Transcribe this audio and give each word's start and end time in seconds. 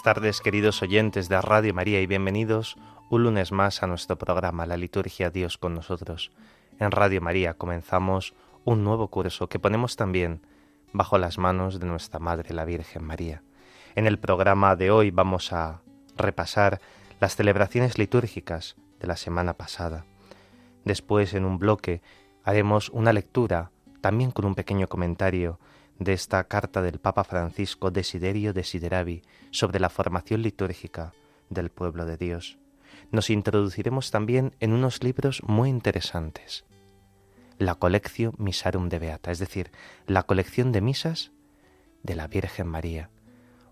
Buenas 0.00 0.16
tardes, 0.16 0.40
queridos 0.40 0.80
oyentes 0.80 1.28
de 1.28 1.38
Radio 1.42 1.74
María, 1.74 2.00
y 2.00 2.06
bienvenidos 2.06 2.78
un 3.10 3.24
lunes 3.24 3.52
más 3.52 3.82
a 3.82 3.86
nuestro 3.86 4.16
programa 4.16 4.64
La 4.64 4.78
Liturgia 4.78 5.28
Dios 5.28 5.58
con 5.58 5.74
nosotros. 5.74 6.32
En 6.78 6.90
Radio 6.90 7.20
María 7.20 7.52
comenzamos 7.52 8.32
un 8.64 8.82
nuevo 8.82 9.08
curso 9.08 9.50
que 9.50 9.58
ponemos 9.58 9.96
también 9.96 10.40
bajo 10.94 11.18
las 11.18 11.36
manos 11.36 11.80
de 11.80 11.86
nuestra 11.86 12.18
Madre, 12.18 12.54
la 12.54 12.64
Virgen 12.64 13.04
María. 13.04 13.42
En 13.94 14.06
el 14.06 14.18
programa 14.18 14.74
de 14.74 14.90
hoy 14.90 15.10
vamos 15.10 15.52
a 15.52 15.82
repasar 16.16 16.80
las 17.20 17.36
celebraciones 17.36 17.98
litúrgicas 17.98 18.76
de 19.00 19.06
la 19.06 19.18
semana 19.18 19.52
pasada. 19.52 20.06
Después, 20.86 21.34
en 21.34 21.44
un 21.44 21.58
bloque, 21.58 22.00
haremos 22.42 22.88
una 22.88 23.12
lectura, 23.12 23.70
también 24.00 24.30
con 24.30 24.46
un 24.46 24.54
pequeño 24.54 24.88
comentario, 24.88 25.60
de 26.00 26.14
esta 26.14 26.42
carta 26.44 26.80
del 26.80 26.98
Papa 26.98 27.24
Francisco 27.24 27.90
Desiderio 27.90 28.54
Desideravi 28.54 29.22
sobre 29.50 29.78
la 29.78 29.90
formación 29.90 30.40
litúrgica 30.40 31.12
del 31.50 31.70
pueblo 31.70 32.06
de 32.06 32.16
Dios. 32.16 32.58
Nos 33.12 33.28
introduciremos 33.28 34.10
también 34.10 34.56
en 34.60 34.72
unos 34.72 35.04
libros 35.04 35.42
muy 35.42 35.68
interesantes. 35.68 36.64
La 37.58 37.74
colección 37.74 38.34
Misarum 38.38 38.88
de 38.88 38.98
Beata, 38.98 39.30
es 39.30 39.38
decir, 39.38 39.70
la 40.06 40.22
colección 40.22 40.72
de 40.72 40.80
misas 40.80 41.32
de 42.02 42.14
la 42.16 42.26
Virgen 42.26 42.66
María, 42.66 43.10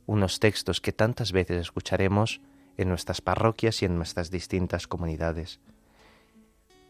unos 0.05 0.39
textos 0.39 0.83
que 0.83 0.93
tantas 0.93 1.33
veces 1.33 1.57
escucharemos 1.57 2.43
en 2.77 2.91
nuestras 2.91 3.23
parroquias 3.23 3.81
y 3.81 3.87
en 3.87 3.97
nuestras 3.97 4.31
distintas 4.31 4.87
comunidades. 4.87 5.61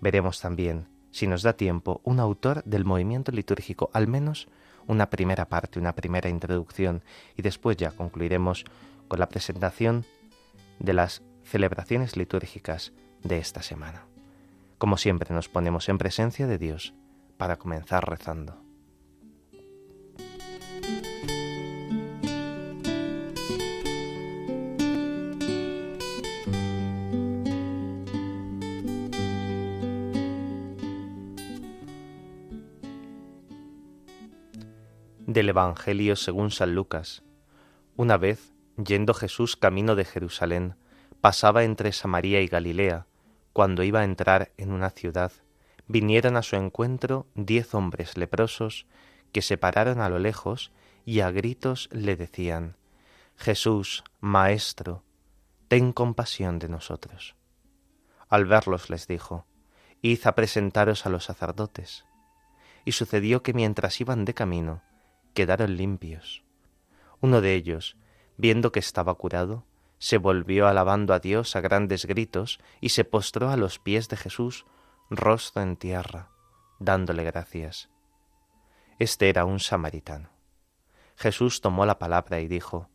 Veremos 0.01 0.41
también, 0.41 0.89
si 1.19 1.27
nos 1.27 1.43
da 1.43 1.55
tiempo, 1.55 2.01
un 2.05 2.21
autor 2.21 2.63
del 2.65 2.85
movimiento 2.85 3.33
litúrgico, 3.33 3.91
al 3.93 4.07
menos 4.07 4.47
una 4.87 5.11
primera 5.11 5.49
parte, 5.49 5.81
una 5.81 5.95
primera 5.95 6.29
introducción 6.29 7.03
y 7.37 7.43
después 7.43 7.77
ya 7.77 7.91
concluiremos 7.91 8.65
con 9.09 9.19
la 9.19 9.29
presentación 9.29 10.07
de 10.79 10.93
las 10.93 11.23
celebraciones 11.43 12.17
litúrgicas 12.17 12.93
de 13.25 13.39
esta 13.39 13.63
semana. 13.63 14.07
Como 14.79 14.97
siempre 14.97 15.35
nos 15.35 15.49
ponemos 15.49 15.89
en 15.89 15.99
presencia 15.99 16.47
de 16.47 16.57
Dios 16.57 16.95
para 17.37 17.57
comenzar 17.57 18.09
rezando. 18.09 18.68
Del 35.39 35.51
Evangelio 35.51 36.17
según 36.17 36.51
San 36.51 36.75
Lucas. 36.75 37.23
Una 37.95 38.17
vez, 38.17 38.53
yendo 38.77 39.15
Jesús 39.15 39.55
camino 39.55 39.95
de 39.95 40.05
Jerusalén, 40.05 40.75
pasaba 41.21 41.63
entre 41.63 41.93
Samaria 41.93 42.41
y 42.41 42.49
Galilea, 42.49 43.07
cuando 43.53 43.85
iba 43.85 44.01
a 44.01 44.05
entrar 44.05 44.51
en 44.57 44.73
una 44.73 44.91
ciudad, 44.91 45.31
vinieron 45.87 46.37
a 46.37 46.43
su 46.43 46.57
encuentro 46.57 47.29
diez 47.37 47.73
hombres 47.73 48.17
leprosos 48.17 48.87
que 49.31 49.41
se 49.41 49.57
pararon 49.57 50.01
a 50.01 50.09
lo 50.09 50.19
lejos 50.19 50.73
y 51.05 51.21
a 51.21 51.31
gritos 51.31 51.89
le 51.93 52.17
decían, 52.17 52.77
Jesús, 53.37 54.03
Maestro, 54.19 55.05
ten 55.69 55.93
compasión 55.93 56.59
de 56.59 56.69
nosotros. 56.69 57.37
Al 58.29 58.45
verlos 58.45 58.91
les 58.91 59.07
dijo, 59.07 59.47
Id 60.03 60.27
a 60.27 60.35
presentaros 60.35 61.07
a 61.07 61.11
los 61.11 61.27
sacerdotes. 61.27 62.05
Y 62.85 62.91
sucedió 62.91 63.45
que 63.45 63.53
mientras 63.53 64.01
iban 64.01 64.25
de 64.25 64.35
camino, 64.35 64.83
quedaron 65.35 65.77
limpios. 65.77 66.45
Uno 67.21 67.41
de 67.41 67.55
ellos, 67.55 67.97
viendo 68.37 68.73
que 68.73 68.81
estaba 68.81 69.15
curado, 69.15 69.65
se 69.99 70.19
volvió 70.19 70.69
alabando 70.69 71.13
a 71.13 71.19
Dios 71.19 71.57
a 71.57 71.61
grandes 71.61 72.07
gritos 72.07 72.61
y 72.81 72.91
se 72.91 73.05
postró 73.05 73.51
a 73.51 73.57
los 73.57 73.79
pies 73.79 74.09
de 74.09 74.17
Jesús, 74.17 74.67
rostro 75.11 75.63
en 75.63 75.77
tierra, 75.77 76.31
dándole 76.79 77.25
gracias. 77.25 77.91
Este 78.99 79.29
era 79.29 79.45
un 79.45 79.59
samaritano. 79.61 80.31
Jesús 81.17 81.61
tomó 81.61 81.85
la 81.85 81.99
palabra 81.99 82.41
y 82.41 82.47
dijo, 82.47 82.89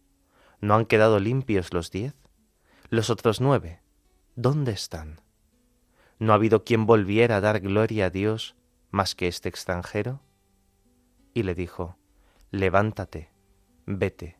¿No 0.61 0.75
han 0.75 0.85
quedado 0.85 1.19
limpios 1.19 1.73
los 1.73 1.91
diez? 1.91 2.15
Los 2.89 3.09
otros 3.09 3.41
nueve, 3.41 3.81
¿dónde 4.35 4.71
están? 4.71 5.19
¿No 6.19 6.31
ha 6.31 6.35
habido 6.35 6.63
quien 6.63 6.85
volviera 6.85 7.37
a 7.37 7.41
dar 7.41 7.59
gloria 7.59 8.05
a 8.05 8.09
Dios 8.09 8.55
más 8.91 9.13
que 9.15 9.27
este 9.27 9.49
extranjero? 9.49 10.21
Y 11.33 11.43
le 11.43 11.55
dijo, 11.55 11.97
levántate, 12.53 13.31
vete, 13.87 14.37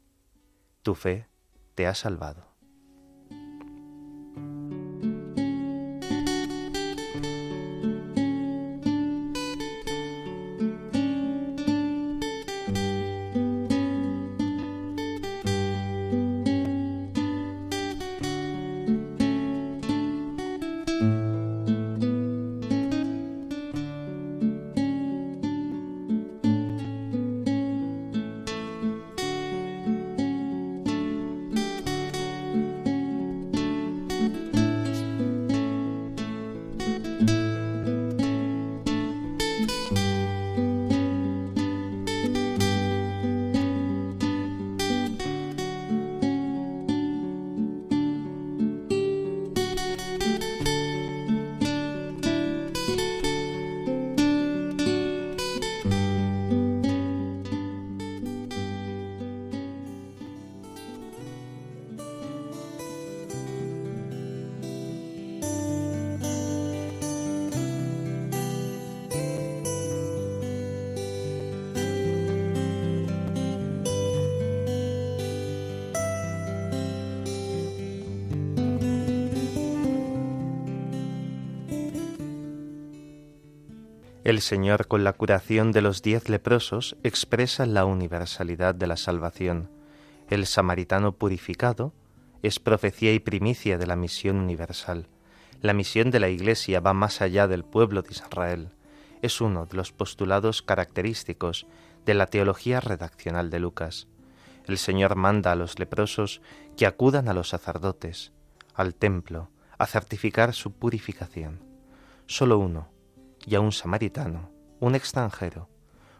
tu 0.83 0.93
fe 0.93 1.27
te 1.73 1.87
ha 1.87 1.95
salvado. 1.95 2.52
El 84.33 84.41
Señor 84.41 84.87
con 84.87 85.03
la 85.03 85.13
curación 85.13 85.71
de 85.71 85.83
los 85.83 86.01
diez 86.01 86.27
leprosos 86.27 86.95
expresa 87.03 87.67
la 87.67 87.85
universalidad 87.85 88.73
de 88.73 88.87
la 88.87 88.97
salvación. 88.97 89.69
El 90.27 90.47
samaritano 90.47 91.11
purificado 91.11 91.93
es 92.41 92.57
profecía 92.57 93.13
y 93.13 93.19
primicia 93.19 93.77
de 93.77 93.85
la 93.85 93.95
misión 93.95 94.37
universal. 94.37 95.07
La 95.61 95.73
misión 95.73 96.09
de 96.09 96.19
la 96.19 96.29
Iglesia 96.29 96.79
va 96.79 96.93
más 96.93 97.21
allá 97.21 97.47
del 97.47 97.63
pueblo 97.63 98.01
de 98.01 98.09
Israel. 98.09 98.69
Es 99.21 99.39
uno 99.39 99.67
de 99.67 99.77
los 99.77 99.91
postulados 99.91 100.63
característicos 100.63 101.67
de 102.03 102.15
la 102.15 102.25
teología 102.25 102.79
redaccional 102.79 103.51
de 103.51 103.59
Lucas. 103.59 104.07
El 104.65 104.79
Señor 104.79 105.15
manda 105.15 105.51
a 105.51 105.55
los 105.55 105.77
leprosos 105.77 106.41
que 106.75 106.87
acudan 106.87 107.29
a 107.29 107.35
los 107.35 107.49
sacerdotes, 107.49 108.31
al 108.73 108.95
templo, 108.95 109.51
a 109.77 109.85
certificar 109.85 110.55
su 110.55 110.71
purificación. 110.71 111.59
Solo 112.25 112.57
uno, 112.57 112.92
y 113.45 113.55
a 113.55 113.61
un 113.61 113.71
samaritano, 113.71 114.51
un 114.79 114.95
extranjero, 114.95 115.69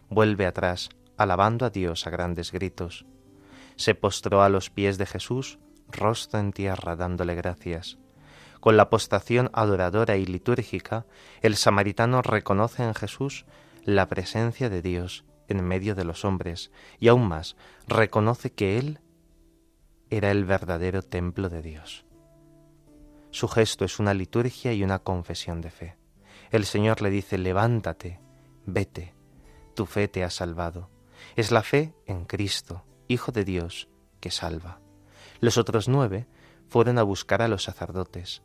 vuelve 0.09 0.45
atrás, 0.45 0.89
alabando 1.17 1.65
a 1.65 1.69
Dios 1.69 2.07
a 2.07 2.09
grandes 2.09 2.51
gritos. 2.51 3.05
se 3.75 3.95
postró 3.95 4.43
a 4.43 4.49
los 4.49 4.69
pies 4.69 4.97
de 4.97 5.05
Jesús, 5.07 5.57
rostro 5.89 6.39
en 6.39 6.53
tierra, 6.53 6.95
dándole 6.95 7.33
gracias. 7.33 7.97
Con 8.59 8.77
la 8.77 8.89
postración 8.89 9.49
adoradora 9.53 10.15
y 10.15 10.25
litúrgica, 10.25 11.05
el 11.41 11.55
samaritano 11.55 12.21
reconoce 12.21 12.83
en 12.83 12.93
Jesús 12.93 13.45
la 13.83 14.07
presencia 14.07 14.69
de 14.69 14.81
Dios 14.81 15.25
en 15.47 15.63
medio 15.63 15.95
de 15.95 16.05
los 16.05 16.23
hombres, 16.23 16.71
y 16.99 17.07
aún 17.07 17.27
más, 17.27 17.55
reconoce 17.87 18.51
que 18.53 18.77
Él 18.77 18.99
era 20.09 20.31
el 20.31 20.45
verdadero 20.45 21.01
templo 21.01 21.49
de 21.49 21.61
Dios. 21.61 22.05
Su 23.31 23.47
gesto 23.47 23.83
es 23.83 23.99
una 23.99 24.13
liturgia 24.13 24.73
y 24.73 24.83
una 24.83 24.99
confesión 24.99 25.59
de 25.61 25.71
fe. 25.71 25.97
El 26.53 26.65
Señor 26.65 27.01
le 27.01 27.09
dice, 27.09 27.39
levántate, 27.39 28.19
vete, 28.67 29.15
tu 29.73 29.87
fe 29.87 30.07
te 30.07 30.23
ha 30.23 30.29
salvado. 30.29 30.91
Es 31.35 31.51
la 31.51 31.63
fe 31.63 31.95
en 32.05 32.25
Cristo, 32.25 32.85
Hijo 33.07 33.31
de 33.31 33.43
Dios, 33.43 33.89
que 34.19 34.29
salva. 34.29 34.79
Los 35.39 35.57
otros 35.57 35.87
nueve 35.87 36.27
fueron 36.69 36.99
a 36.99 37.03
buscar 37.03 37.41
a 37.41 37.47
los 37.47 37.63
sacerdotes. 37.63 38.43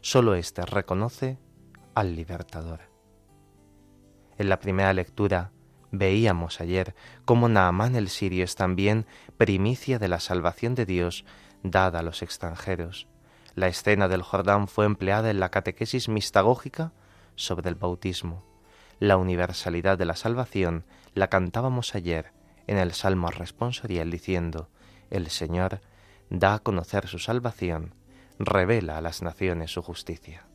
Solo 0.00 0.34
éste 0.34 0.66
reconoce 0.66 1.38
al 1.94 2.16
libertador. 2.16 2.80
En 4.36 4.48
la 4.48 4.58
primera 4.58 4.92
lectura 4.92 5.52
veíamos 5.92 6.60
ayer 6.60 6.96
cómo 7.24 7.48
Naamán 7.48 7.94
el 7.94 8.08
sirio 8.08 8.42
es 8.42 8.56
también 8.56 9.06
primicia 9.36 10.00
de 10.00 10.08
la 10.08 10.18
salvación 10.18 10.74
de 10.74 10.86
Dios 10.86 11.24
dada 11.62 12.00
a 12.00 12.02
los 12.02 12.20
extranjeros. 12.22 13.06
La 13.54 13.68
escena 13.68 14.08
del 14.08 14.22
Jordán 14.22 14.66
fue 14.66 14.86
empleada 14.86 15.30
en 15.30 15.38
la 15.38 15.52
catequesis 15.52 16.08
mistagógica 16.08 16.92
sobre 17.36 17.68
el 17.68 17.74
bautismo. 17.74 18.44
La 19.00 19.16
universalidad 19.16 19.98
de 19.98 20.04
la 20.04 20.16
salvación 20.16 20.84
la 21.14 21.28
cantábamos 21.28 21.94
ayer 21.94 22.32
en 22.66 22.78
el 22.78 22.92
Salmo 22.92 23.30
responsorial 23.30 24.10
diciendo, 24.10 24.68
El 25.10 25.30
Señor 25.30 25.80
da 26.30 26.54
a 26.54 26.58
conocer 26.58 27.08
su 27.08 27.18
salvación, 27.18 27.94
revela 28.38 28.98
a 28.98 29.00
las 29.00 29.22
naciones 29.22 29.72
su 29.72 29.82
justicia. 29.82 30.46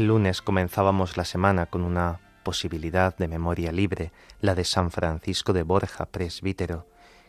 El 0.00 0.06
lunes 0.06 0.40
comenzábamos 0.40 1.18
la 1.18 1.26
semana 1.26 1.66
con 1.66 1.84
una 1.84 2.20
posibilidad 2.42 3.14
de 3.18 3.28
memoria 3.28 3.70
libre, 3.70 4.12
la 4.40 4.54
de 4.54 4.64
San 4.64 4.90
Francisco 4.90 5.52
de 5.52 5.62
Borja, 5.62 6.06
presbítero, 6.06 6.86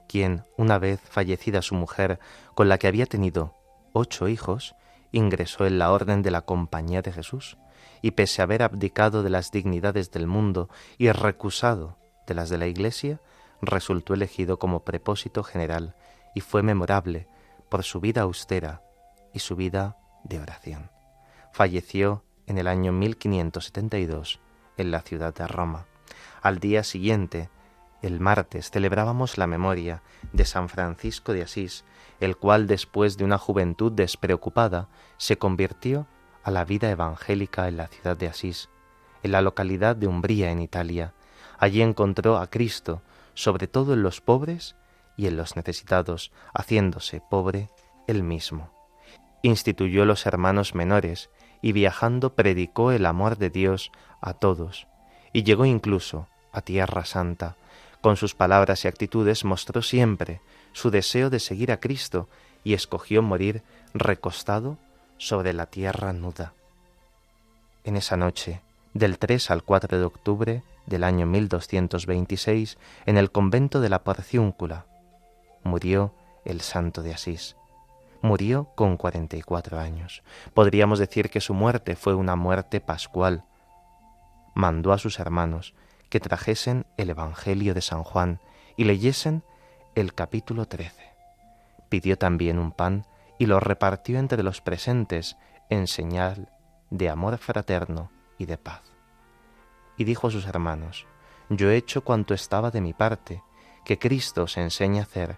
quien, 0.07 0.45
una 0.55 0.79
vez 0.79 1.01
fallecida 1.01 1.61
su 1.61 1.75
mujer, 1.75 2.17
con 2.55 2.69
la 2.69 2.77
que 2.77 2.87
había 2.87 3.07
tenido 3.07 3.57
ocho 3.91 4.29
hijos, 4.29 4.73
ingresó 5.11 5.65
en 5.65 5.79
la 5.79 5.91
orden 5.91 6.21
de 6.21 6.31
la 6.31 6.43
Compañía 6.43 7.01
de 7.01 7.11
Jesús, 7.11 7.57
y 8.01 8.11
pese 8.11 8.41
a 8.41 8.45
haber 8.45 8.63
abdicado 8.63 9.21
de 9.21 9.31
las 9.31 9.51
dignidades 9.51 10.09
del 10.09 10.27
mundo 10.27 10.69
y 10.97 11.11
recusado 11.11 11.97
de 12.25 12.35
las 12.35 12.49
de 12.49 12.57
la 12.57 12.67
Iglesia, 12.67 13.19
resultó 13.61 14.13
elegido 14.13 14.59
como 14.59 14.85
prepósito 14.85 15.43
general 15.43 15.97
y 16.33 16.39
fue 16.39 16.63
memorable 16.63 17.27
por 17.67 17.83
su 17.83 17.99
vida 17.99 18.21
austera 18.21 18.81
y 19.33 19.39
su 19.39 19.57
vida 19.57 19.97
de 20.23 20.39
oración. 20.39 20.89
Falleció 21.51 22.23
en 22.47 22.57
el 22.57 22.67
año 22.67 22.91
1572 22.91 24.39
en 24.77 24.91
la 24.91 25.01
ciudad 25.01 25.33
de 25.33 25.47
Roma. 25.47 25.85
Al 26.41 26.59
día 26.59 26.83
siguiente, 26.83 27.49
el 28.01 28.19
martes, 28.19 28.71
celebrábamos 28.71 29.37
la 29.37 29.47
memoria 29.47 30.01
de 30.33 30.45
San 30.45 30.69
Francisco 30.69 31.33
de 31.33 31.43
Asís, 31.43 31.85
el 32.19 32.35
cual 32.37 32.67
después 32.67 33.17
de 33.17 33.23
una 33.23 33.37
juventud 33.37 33.91
despreocupada 33.91 34.89
se 35.17 35.37
convirtió 35.37 36.07
a 36.43 36.51
la 36.51 36.65
vida 36.65 36.89
evangélica 36.89 37.67
en 37.67 37.77
la 37.77 37.87
ciudad 37.87 38.17
de 38.17 38.27
Asís, 38.27 38.69
en 39.23 39.31
la 39.31 39.41
localidad 39.41 39.95
de 39.95 40.07
Umbría 40.07 40.51
en 40.51 40.61
Italia. 40.61 41.13
Allí 41.59 41.81
encontró 41.81 42.37
a 42.37 42.47
Cristo, 42.47 43.03
sobre 43.35 43.67
todo 43.67 43.93
en 43.93 44.01
los 44.01 44.19
pobres 44.21 44.75
y 45.15 45.27
en 45.27 45.37
los 45.37 45.55
necesitados, 45.55 46.31
haciéndose 46.53 47.21
pobre 47.29 47.69
él 48.07 48.23
mismo. 48.23 48.73
Instituyó 49.43 50.05
los 50.05 50.25
hermanos 50.25 50.73
menores 50.73 51.29
y 51.61 51.71
viajando 51.71 52.33
predicó 52.33 52.91
el 52.91 53.05
amor 53.05 53.37
de 53.37 53.49
Dios 53.49 53.91
a 54.19 54.33
todos, 54.33 54.87
y 55.33 55.43
llegó 55.43 55.65
incluso 55.65 56.27
a 56.51 56.61
Tierra 56.61 57.05
Santa. 57.05 57.55
Con 58.01 58.17
sus 58.17 58.33
palabras 58.33 58.83
y 58.83 58.87
actitudes 58.87 59.45
mostró 59.45 59.81
siempre 59.81 60.41
su 60.73 60.89
deseo 60.89 61.29
de 61.29 61.39
seguir 61.39 61.71
a 61.71 61.79
Cristo 61.79 62.27
y 62.63 62.73
escogió 62.73 63.21
morir 63.21 63.63
recostado 63.93 64.77
sobre 65.17 65.53
la 65.53 65.67
tierra 65.67 66.13
nuda. 66.13 66.53
En 67.83 67.95
esa 67.95 68.17
noche, 68.17 68.61
del 68.93 69.19
3 69.19 69.51
al 69.51 69.63
4 69.63 69.99
de 69.99 70.05
octubre 70.05 70.63
del 70.87 71.03
año 71.03 71.25
1226, 71.27 72.77
en 73.05 73.17
el 73.17 73.31
convento 73.31 73.81
de 73.81 73.89
la 73.89 74.03
Porciúncula, 74.03 74.85
murió 75.63 76.13
el 76.43 76.61
santo 76.61 77.03
de 77.03 77.13
Asís 77.13 77.55
murió 78.21 78.69
con 78.75 78.97
44 78.97 79.79
años. 79.79 80.23
Podríamos 80.53 80.99
decir 80.99 81.29
que 81.29 81.41
su 81.41 81.53
muerte 81.53 81.95
fue 81.95 82.13
una 82.13 82.35
muerte 82.35 82.81
pascual. 82.81 83.45
Mandó 84.53 84.93
a 84.93 84.97
sus 84.97 85.19
hermanos 85.19 85.73
que 86.09 86.19
trajesen 86.19 86.85
el 86.97 87.09
Evangelio 87.09 87.73
de 87.73 87.81
San 87.81 88.03
Juan 88.03 88.39
y 88.77 88.83
leyesen 88.83 89.43
el 89.95 90.13
capítulo 90.13 90.65
13. 90.65 91.11
Pidió 91.89 92.17
también 92.17 92.59
un 92.59 92.71
pan 92.71 93.05
y 93.37 93.45
lo 93.45 93.59
repartió 93.59 94.19
entre 94.19 94.43
los 94.43 94.61
presentes 94.61 95.37
en 95.69 95.87
señal 95.87 96.51
de 96.89 97.09
amor 97.09 97.37
fraterno 97.37 98.11
y 98.37 98.45
de 98.45 98.57
paz. 98.57 98.81
Y 99.97 100.03
dijo 100.03 100.27
a 100.27 100.31
sus 100.31 100.45
hermanos, 100.45 101.07
Yo 101.49 101.69
he 101.69 101.77
hecho 101.77 102.03
cuanto 102.03 102.33
estaba 102.33 102.71
de 102.71 102.81
mi 102.81 102.93
parte, 102.93 103.41
que 103.85 103.97
Cristo 103.97 104.43
os 104.43 104.57
enseñe 104.57 104.99
a 104.99 105.03
hacer 105.03 105.37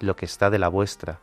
lo 0.00 0.16
que 0.16 0.24
está 0.24 0.50
de 0.50 0.58
la 0.58 0.68
vuestra, 0.68 1.20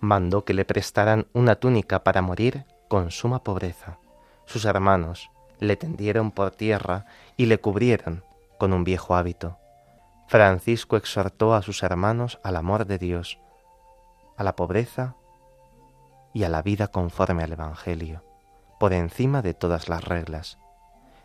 mandó 0.00 0.44
que 0.44 0.54
le 0.54 0.64
prestaran 0.64 1.26
una 1.32 1.56
túnica 1.56 2.04
para 2.04 2.22
morir 2.22 2.64
con 2.88 3.10
suma 3.10 3.42
pobreza. 3.42 3.98
Sus 4.46 4.64
hermanos 4.64 5.30
le 5.60 5.76
tendieron 5.76 6.30
por 6.30 6.52
tierra 6.52 7.06
y 7.36 7.46
le 7.46 7.58
cubrieron 7.58 8.24
con 8.58 8.72
un 8.72 8.84
viejo 8.84 9.14
hábito. 9.14 9.58
Francisco 10.26 10.96
exhortó 10.96 11.54
a 11.54 11.62
sus 11.62 11.82
hermanos 11.82 12.38
al 12.42 12.56
amor 12.56 12.86
de 12.86 12.98
Dios, 12.98 13.38
a 14.36 14.44
la 14.44 14.56
pobreza 14.56 15.16
y 16.34 16.44
a 16.44 16.48
la 16.48 16.62
vida 16.62 16.88
conforme 16.88 17.42
al 17.42 17.52
Evangelio, 17.52 18.22
por 18.78 18.92
encima 18.92 19.42
de 19.42 19.54
todas 19.54 19.88
las 19.88 20.04
reglas. 20.04 20.58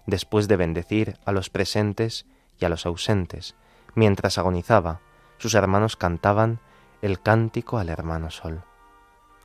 Después 0.06 0.48
de 0.48 0.58
bendecir 0.58 1.18
a 1.26 1.32
los 1.32 1.50
presentes 1.50 2.26
y 2.60 2.66
a 2.66 2.70
los 2.70 2.86
ausentes, 2.86 3.56
mientras 3.94 4.38
agonizaba, 4.38 5.02
sus 5.38 5.54
hermanos 5.54 5.96
cantaban 5.96 6.60
el 7.04 7.20
cántico 7.20 7.80
al 7.80 7.90
hermano 7.90 8.32
Sol, 8.32 8.64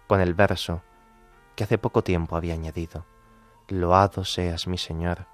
con 0.07 0.21
el 0.21 0.33
verso 0.33 0.81
que 1.57 1.65
hace 1.65 1.77
poco 1.77 2.05
tiempo 2.05 2.37
había 2.37 2.55
añadido, 2.55 3.05
Loado 3.67 4.25
seas 4.25 4.69
mi 4.69 4.79
Señor, 4.79 5.27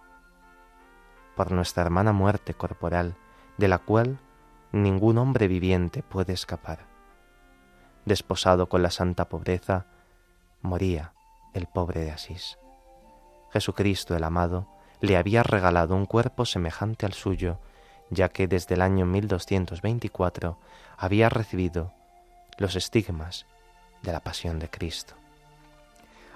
por 1.37 1.53
nuestra 1.53 1.83
hermana 1.83 2.15
muerte 2.15 2.55
corporal, 2.55 3.15
de 3.59 3.69
la 3.69 3.77
cual 3.77 4.19
ningún 4.73 5.19
hombre 5.19 5.49
viviente 5.49 6.03
puede 6.03 6.33
escapar. 6.33 6.87
Desposado 8.07 8.71
con 8.71 8.83
la 8.83 8.91
santa 8.91 9.29
pobreza, 9.29 9.85
moría 10.63 11.13
el 11.53 11.67
pobre 11.67 12.01
de 12.01 12.11
Asís. 12.11 12.57
Jesucristo 13.53 14.17
el 14.17 14.25
amado 14.25 14.67
le 15.03 15.19
había 15.19 15.43
regalado 15.43 15.95
un 15.95 16.07
cuerpo 16.07 16.47
semejante 16.47 17.05
al 17.05 17.13
suyo, 17.13 17.59
ya 18.09 18.31
que 18.31 18.49
desde 18.49 18.77
el 18.77 18.81
año 18.81 19.05
1224 19.05 20.57
había 20.97 21.29
recibido 21.29 21.93
los 22.59 22.77
estigmas 22.77 23.47
de 24.03 24.13
la 24.13 24.21
pasión 24.21 24.59
de 24.59 24.69
Cristo. 24.69 25.15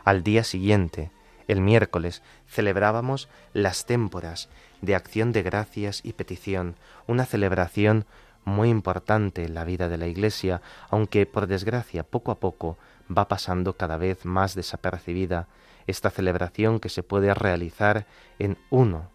Al 0.04 0.22
día 0.22 0.44
siguiente, 0.44 1.10
el 1.48 1.60
miércoles, 1.60 2.22
celebrábamos 2.46 3.28
las 3.52 3.87
témporas 3.87 4.48
de 4.80 4.94
acción 4.94 5.32
de 5.32 5.42
gracias 5.42 6.00
y 6.04 6.12
petición, 6.12 6.76
una 7.06 7.25
celebración 7.25 8.06
muy 8.44 8.70
importante 8.70 9.44
en 9.44 9.54
la 9.54 9.64
vida 9.64 9.88
de 9.88 9.98
la 9.98 10.06
Iglesia, 10.06 10.62
aunque 10.90 11.26
por 11.26 11.46
desgracia 11.46 12.02
poco 12.02 12.30
a 12.30 12.40
poco 12.40 12.78
va 13.14 13.28
pasando 13.28 13.76
cada 13.76 13.96
vez 13.96 14.25
más 14.25 14.54
desapercibida 14.54 15.48
esta 15.87 16.10
celebración 16.10 16.80
que 16.80 16.88
se 16.88 17.02
puede 17.02 17.32
realizar 17.34 18.06
en 18.38 18.58
uno 18.70 19.10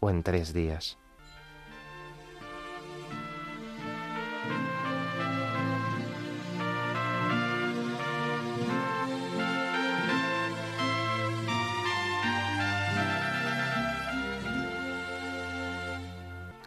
o 0.00 0.10
en 0.10 0.22
tres 0.22 0.52
días. 0.52 0.96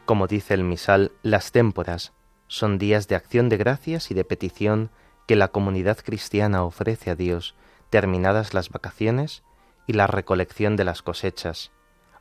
Como 0.08 0.28
dice 0.28 0.54
el 0.54 0.64
misal, 0.64 1.12
las 1.22 1.52
témporas 1.52 2.14
son 2.48 2.78
días 2.78 3.10
de 3.10 3.16
acción 3.16 3.50
de 3.50 3.58
gracias 3.58 4.10
y 4.10 4.14
de 4.14 4.24
petición 4.24 4.90
que 5.28 5.36
la 5.36 5.50
comunidad 5.50 5.98
cristiana 5.98 6.64
ofrece 6.64 7.10
a 7.10 7.16
Dios 7.16 7.56
terminadas 7.90 8.54
las 8.54 8.70
vacaciones 8.70 9.44
y 9.86 9.92
la 9.92 10.08
recolección 10.08 10.78
de 10.78 10.86
las 10.86 11.02
cosechas, 11.02 11.74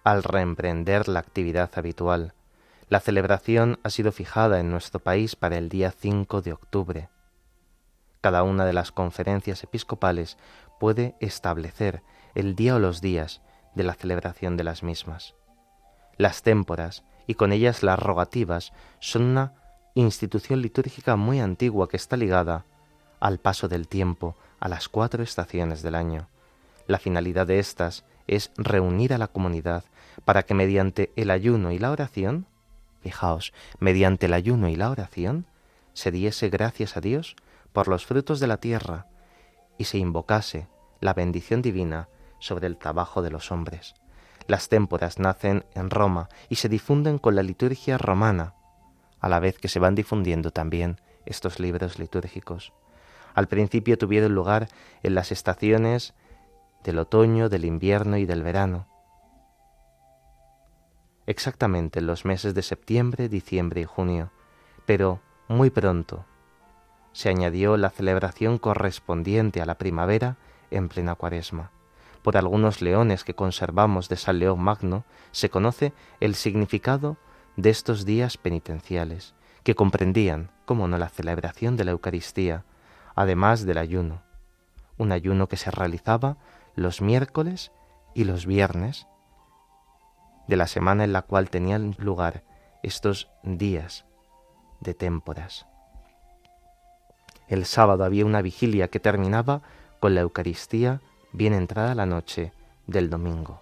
al 0.03 0.25
reemprender 0.25 1.07
la 1.07 1.21
actividad 1.21 1.71
habitual. 1.77 2.35
La 2.89 2.99
celebración 2.99 3.79
ha 3.85 3.91
sido 3.91 4.11
fijada 4.11 4.59
en 4.59 4.69
nuestro 4.69 4.99
país 4.99 5.37
para 5.37 5.57
el 5.57 5.69
día 5.69 5.93
5 5.93 6.43
de 6.43 6.55
octubre. 6.55 7.09
Cada 8.21 8.43
una 8.43 8.65
de 8.65 8.73
las 8.73 8.91
conferencias 8.91 9.63
episcopales 9.63 10.39
puede 10.81 11.15
establecer 11.21 12.03
el 12.35 12.57
día 12.57 12.75
o 12.75 12.79
los 12.81 13.01
días 13.01 13.43
de 13.77 13.85
la 13.85 13.95
celebración 13.95 14.57
de 14.57 14.65
las 14.65 14.83
mismas. 14.83 15.37
Las 16.17 16.43
témporas 16.43 17.05
y 17.27 17.35
con 17.35 17.53
ellas 17.53 17.83
las 17.83 17.99
rogativas 17.99 18.73
son 19.01 19.23
una 19.23 19.55
institución 19.95 20.61
litúrgica 20.63 21.17
muy 21.17 21.41
antigua 21.41 21.89
que 21.89 21.97
está 21.97 22.17
ligada 22.17 22.65
al 23.21 23.39
paso 23.39 23.69
del 23.69 23.89
tiempo, 23.89 24.37
a 24.61 24.69
las 24.69 24.89
cuatro 24.89 25.23
estaciones 25.23 25.83
del 25.83 25.95
año. 25.95 26.29
La 26.87 26.99
finalidad 26.99 27.47
de 27.47 27.59
estas 27.59 28.05
es 28.27 28.51
reunir 28.57 29.13
a 29.13 29.19
la 29.19 29.29
comunidad 29.29 29.85
para 30.25 30.43
que 30.45 30.55
mediante 30.55 31.13
el 31.17 31.31
ayuno 31.31 31.73
y 31.73 31.79
la 31.79 31.91
oración, 31.91 32.47
fijaos, 33.01 33.53
mediante 33.79 34.27
el 34.27 34.35
ayuno 34.35 34.69
y 34.69 34.77
la 34.77 34.91
oración, 34.91 35.47
se 35.93 36.11
diese 36.11 36.51
gracias 36.51 36.97
a 36.97 37.01
Dios 37.01 37.37
por 37.73 37.89
los 37.89 38.07
frutos 38.07 38.41
de 38.41 38.47
la 38.47 38.59
tierra 38.59 39.07
y 39.79 39.85
se 39.85 39.99
invocase 39.99 40.69
la 41.01 41.15
bendición 41.15 41.63
divina 41.63 42.09
sobre 42.39 42.67
el 42.67 42.77
trabajo 42.77 43.23
de 43.23 43.31
los 43.31 43.51
hombres. 43.51 43.95
Las 44.47 44.69
témporas 44.69 45.19
nacen 45.19 45.65
en 45.75 45.91
Roma 45.91 46.29
y 46.49 46.57
se 46.57 46.69
difunden 46.69 47.19
con 47.19 47.35
la 47.35 47.43
liturgia 47.43 47.99
romana, 47.99 48.55
a 49.21 49.29
la 49.29 49.41
vez 49.41 49.59
que 49.59 49.69
se 49.69 49.81
van 49.81 49.95
difundiendo 49.95 50.53
también 50.53 51.01
estos 51.25 51.59
libros 51.59 51.99
litúrgicos. 51.99 52.73
Al 53.35 53.49
principio 53.49 53.99
tuvieron 53.99 54.35
lugar 54.35 54.69
en 55.03 55.15
las 55.15 55.33
estaciones 55.33 56.15
del 56.85 56.99
otoño, 56.99 57.49
del 57.49 57.65
invierno 57.65 58.17
y 58.17 58.25
del 58.25 58.43
verano, 58.43 58.87
exactamente 61.27 61.99
en 61.99 62.07
los 62.07 62.25
meses 62.25 62.55
de 62.55 62.63
septiembre, 62.63 63.29
diciembre 63.29 63.81
y 63.81 63.85
junio, 63.85 64.31
pero 64.87 65.21
muy 65.49 65.71
pronto 65.71 66.25
se 67.13 67.31
añadió 67.31 67.77
la 67.77 67.91
celebración 67.91 68.59
correspondiente 68.59 69.61
a 69.61 69.67
la 69.67 69.77
primavera 69.79 70.37
en 70.71 70.89
plena 70.89 71.15
cuaresma 71.15 71.73
por 72.27 72.37
algunos 72.37 72.83
leones 72.83 73.23
que 73.23 73.35
conservamos 73.35 74.09
de 74.09 74.17
San 74.17 74.41
León 74.41 74.59
Magno, 74.59 75.05
se 75.31 75.49
conoce 75.49 75.93
el 76.19 76.35
significado 76.35 77.19
de 77.57 77.71
estos 77.71 78.05
días 78.05 78.37
penitenciales, 78.37 79.37
que 79.63 79.77
comprendían, 79.77 80.51
como 80.65 80.89
no, 80.89 80.99
la 80.99 81.09
celebración 81.09 81.77
de 81.77 81.85
la 81.85 81.93
Eucaristía, 81.93 82.65
además 83.15 83.65
del 83.65 83.79
ayuno, 83.79 84.25
un 84.99 85.13
ayuno 85.13 85.47
que 85.47 85.57
se 85.57 85.71
realizaba 85.71 86.37
los 86.75 87.01
miércoles 87.01 87.71
y 88.13 88.25
los 88.25 88.45
viernes 88.45 89.07
de 90.49 90.57
la 90.57 90.67
semana 90.67 91.05
en 91.05 91.13
la 91.13 91.23
cual 91.23 91.49
tenían 91.49 91.95
lugar 91.97 92.43
estos 92.83 93.31
días 93.45 94.05
de 94.81 94.95
témporas. 94.95 95.69
El 97.47 97.67
sábado 97.67 98.03
había 98.03 98.27
una 98.27 98.43
vigilia 98.43 98.89
que 98.89 98.99
terminaba 98.99 99.63
con 100.01 100.17
la 100.17 100.23
Eucaristía 100.23 101.01
bien 101.37 101.53
entrada 101.53 101.95
la 101.95 102.07
noche 102.07 102.53
del 102.87 103.11
domingo. 103.11 103.61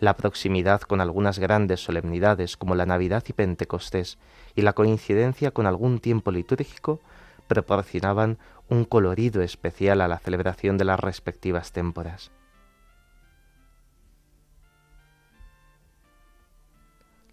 La 0.00 0.16
proximidad 0.16 0.80
con 0.80 1.00
algunas 1.00 1.38
grandes 1.38 1.80
solemnidades 1.80 2.56
como 2.56 2.74
la 2.74 2.84
Navidad 2.84 3.22
y 3.28 3.32
Pentecostés 3.32 4.18
y 4.56 4.62
la 4.62 4.72
coincidencia 4.72 5.52
con 5.52 5.66
algún 5.66 6.00
tiempo 6.00 6.32
litúrgico 6.32 7.00
proporcionaban 7.46 8.38
un 8.68 8.84
colorido 8.84 9.40
especial 9.40 10.00
a 10.00 10.08
la 10.08 10.18
celebración 10.18 10.78
de 10.78 10.84
las 10.84 10.98
respectivas 10.98 11.70
témporas. 11.70 12.32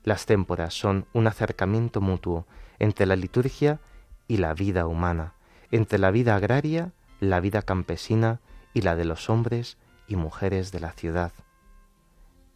Las 0.03 0.27
témporas 0.27 0.75
son 0.75 1.07
un 1.13 1.25
acercamiento 1.25 1.99
mutuo 1.99 2.45
entre 2.77 3.07
la 3.07 3.15
liturgia 3.15 3.79
y 4.27 4.37
la 4.37 4.53
vida 4.53 4.85
humana, 4.85 5.33
entre 5.71 5.97
la 5.97 6.11
vida 6.11 6.35
agraria, 6.35 6.91
la 7.19 7.39
vida 7.39 7.63
campesina 7.63 8.39
y 8.73 8.81
la 8.81 8.95
de 8.95 9.05
los 9.05 9.29
hombres 9.29 9.77
y 10.07 10.15
mujeres 10.15 10.71
de 10.71 10.79
la 10.79 10.91
ciudad. 10.91 11.31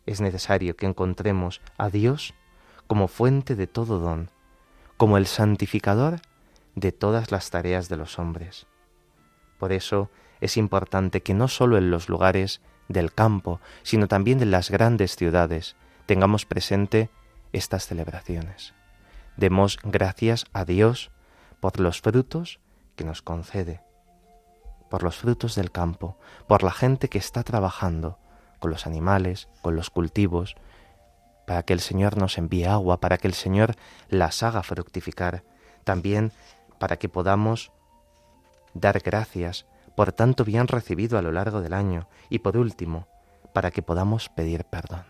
Es 0.06 0.22
necesario 0.22 0.76
que 0.76 0.86
encontremos 0.86 1.62
a 1.78 1.90
Dios 1.90 2.34
como 2.88 3.08
fuente 3.08 3.56
de 3.56 3.68
todo 3.68 4.00
don, 4.00 4.30
como 4.96 5.18
el 5.18 5.28
santificador 5.28 6.22
de 6.76 6.92
todas 6.92 7.32
las 7.32 7.50
tareas 7.50 7.90
de 7.90 7.98
los 7.98 8.20
hombres. 8.20 8.68
Por 9.60 9.72
eso 9.72 10.10
es 10.42 10.58
importante 10.58 11.22
que 11.22 11.34
no 11.34 11.48
sólo 11.48 11.78
en 11.78 11.92
los 11.92 12.10
lugares 12.10 12.62
del 12.88 13.14
campo, 13.14 13.60
sino 13.84 14.08
también 14.08 14.42
en 14.42 14.52
las 14.52 14.70
grandes 14.70 15.16
ciudades, 15.16 15.76
tengamos 16.06 16.46
presente 16.46 17.10
estas 17.52 17.88
celebraciones. 17.88 18.74
Demos 19.36 19.80
gracias 19.84 20.46
a 20.54 20.66
Dios 20.66 21.12
por 21.60 21.80
los 21.80 22.02
frutos 22.02 22.60
que 22.96 23.04
nos 23.04 23.22
concede, 23.22 23.82
por 24.90 25.04
los 25.04 25.18
frutos 25.18 25.56
del 25.56 25.72
campo, 25.72 26.18
por 26.48 26.64
la 26.64 26.72
gente 26.72 27.10
que 27.10 27.18
está 27.18 27.44
trabajando 27.44 28.18
con 28.60 28.72
los 28.72 28.88
animales, 28.88 29.48
con 29.62 29.76
los 29.76 29.90
cultivos, 29.90 30.56
para 31.46 31.64
que 31.64 31.74
el 31.74 31.80
Señor 31.80 32.18
nos 32.18 32.38
envíe 32.38 32.66
agua, 32.66 33.00
para 33.00 33.18
que 33.18 33.28
el 33.28 33.34
Señor 33.34 33.76
las 34.10 34.44
haga 34.44 34.64
fructificar, 34.64 35.44
también 35.84 36.32
para 36.80 36.98
que 36.98 37.10
podamos 37.10 37.72
dar 38.74 39.00
gracias 39.00 39.66
por 39.96 40.12
tanto 40.12 40.44
bien 40.44 40.68
recibido 40.68 41.18
a 41.18 41.22
lo 41.22 41.32
largo 41.32 41.62
del 41.62 41.74
año 41.74 42.08
y 42.30 42.40
por 42.40 42.58
último, 42.58 43.08
para 43.54 43.72
que 43.72 43.82
podamos 43.82 44.30
pedir 44.30 44.66
perdón. 44.66 45.06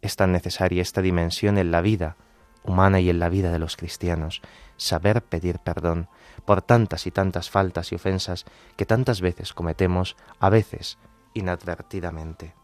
Es 0.00 0.16
tan 0.16 0.32
necesaria 0.32 0.82
esta 0.82 1.00
dimensión 1.00 1.58
en 1.58 1.70
la 1.70 1.80
vida 1.80 2.16
humana 2.64 3.00
y 3.00 3.10
en 3.10 3.18
la 3.18 3.28
vida 3.28 3.50
de 3.50 3.58
los 3.58 3.76
cristianos, 3.76 4.42
saber 4.76 5.22
pedir 5.22 5.58
perdón 5.58 6.08
por 6.44 6.62
tantas 6.62 7.06
y 7.06 7.10
tantas 7.10 7.50
faltas 7.50 7.92
y 7.92 7.94
ofensas 7.94 8.44
que 8.76 8.86
tantas 8.86 9.20
veces 9.20 9.52
cometemos, 9.52 10.16
a 10.40 10.50
veces 10.50 10.98
inadvertidamente. 11.34 12.54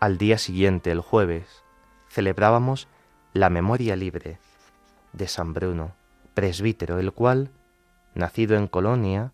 Al 0.00 0.16
día 0.16 0.38
siguiente, 0.38 0.90
el 0.90 1.00
jueves, 1.00 1.64
celebrábamos 2.08 2.88
la 3.32 3.50
memoria 3.50 3.96
libre 3.96 4.38
de 5.12 5.28
San 5.28 5.54
Bruno, 5.54 5.92
presbítero, 6.34 6.98
el 6.98 7.12
cual, 7.12 7.50
nacido 8.14 8.56
en 8.56 8.68
Colonia, 8.68 9.32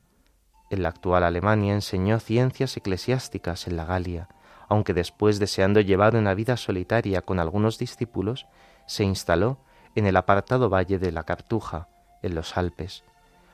en 0.70 0.82
la 0.82 0.88
actual 0.88 1.22
Alemania, 1.22 1.74
enseñó 1.74 2.18
ciencias 2.18 2.76
eclesiásticas 2.76 3.66
en 3.66 3.76
la 3.76 3.84
Galia, 3.84 4.28
aunque 4.68 4.94
después, 4.94 5.38
deseando 5.38 5.80
llevar 5.80 6.16
una 6.16 6.34
vida 6.34 6.56
solitaria 6.56 7.22
con 7.22 7.38
algunos 7.38 7.78
discípulos, 7.78 8.46
se 8.86 9.04
instaló 9.04 9.58
en 9.94 10.06
el 10.06 10.16
apartado 10.16 10.68
valle 10.68 10.98
de 10.98 11.12
la 11.12 11.24
Cartuja, 11.24 11.88
en 12.22 12.34
los 12.34 12.56
Alpes. 12.56 13.04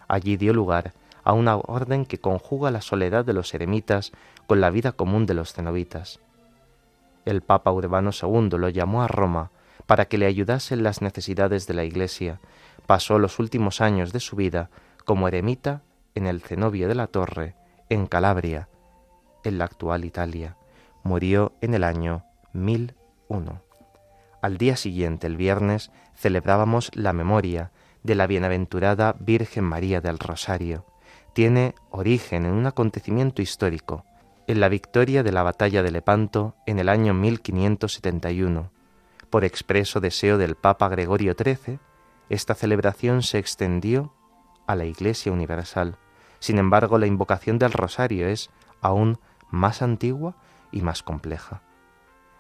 Allí 0.09 0.37
dio 0.37 0.53
lugar 0.53 0.93
a 1.25 1.33
una 1.33 1.57
orden 1.57 2.07
que 2.07 2.19
conjuga 2.19 2.71
la 2.71 2.81
soledad 2.81 3.25
de 3.25 3.33
los 3.33 3.53
eremitas 3.55 4.13
con 4.47 4.61
la 4.61 4.71
vida 4.71 4.93
común 4.93 5.27
de 5.27 5.35
los 5.35 5.53
cenobitas. 5.53 6.21
El 7.25 7.43
Papa 7.43 7.71
Urbano 7.73 8.11
II 8.11 8.51
lo 8.59 8.69
llamó 8.69 9.03
a 9.03 9.09
Roma 9.09 9.51
para 9.87 10.07
que 10.07 10.19
le 10.19 10.27
ayudase 10.27 10.75
en 10.75 10.83
las 10.83 11.03
necesidades 11.03 11.67
de 11.67 11.75
la 11.75 11.85
Iglesia. 11.85 12.41
Pasó 12.87 13.19
los 13.19 13.39
últimos 13.39 13.81
años 13.81 14.13
de 14.13 14.21
su 14.21 14.37
vida 14.37 14.71
como 15.05 15.29
eremita 15.29 15.83
en 16.15 16.27
el 16.27 16.41
cenobio 16.41 16.89
de 16.89 16.95
la 16.95 17.07
Torre, 17.07 17.55
en 17.89 18.07
Calabria, 18.07 18.69
en 19.45 19.59
la 19.59 19.65
actual 19.65 20.05
Italia. 20.05 20.57
Murió 21.03 21.53
en 21.61 21.75
el 21.75 21.85
año 21.85 22.25
1001. 22.53 23.70
Al 24.43 24.57
día 24.57 24.77
siguiente, 24.77 25.27
el 25.27 25.37
viernes, 25.37 25.91
celebrábamos 26.15 26.91
la 26.95 27.13
memoria 27.13 27.73
de 28.03 28.15
la 28.15 28.27
bienaventurada 28.27 29.15
Virgen 29.19 29.65
María 29.65 30.01
del 30.01 30.19
Rosario. 30.19 30.87
Tiene 31.35 31.75
origen 31.91 32.47
en 32.47 32.53
un 32.53 32.67
acontecimiento 32.67 33.43
histórico, 33.43 34.05
en 34.47 34.61
la 34.61 34.69
victoria 34.69 35.23
de 35.23 35.33
la 35.33 35.43
batalla 35.43 35.83
de 35.83 35.91
Lepanto 35.91 36.57
en 36.67 36.79
el 36.79 36.89
año 36.89 37.13
1571. 37.13 38.73
Por 39.29 39.45
expreso 39.45 40.01
deseo 40.01 40.39
del 40.39 40.57
Papa 40.57 40.89
Gregorio 40.89 41.35
XIII, 41.35 41.79
esta 42.31 42.55
celebración 42.55 43.23
se 43.23 43.39
extendió 43.39 44.15
a 44.67 44.75
la 44.75 44.87
Iglesia 44.87 45.33
Universal. 45.33 45.99
Sin 46.39 46.59
embargo, 46.59 46.99
la 46.99 47.07
invocación 47.07 47.59
del 47.59 47.73
rosario 47.73 48.27
es 48.27 48.51
aún 48.81 49.19
más 49.51 49.83
antigua 49.83 50.37
y 50.73 50.81
más 50.81 51.03
compleja. 51.03 51.63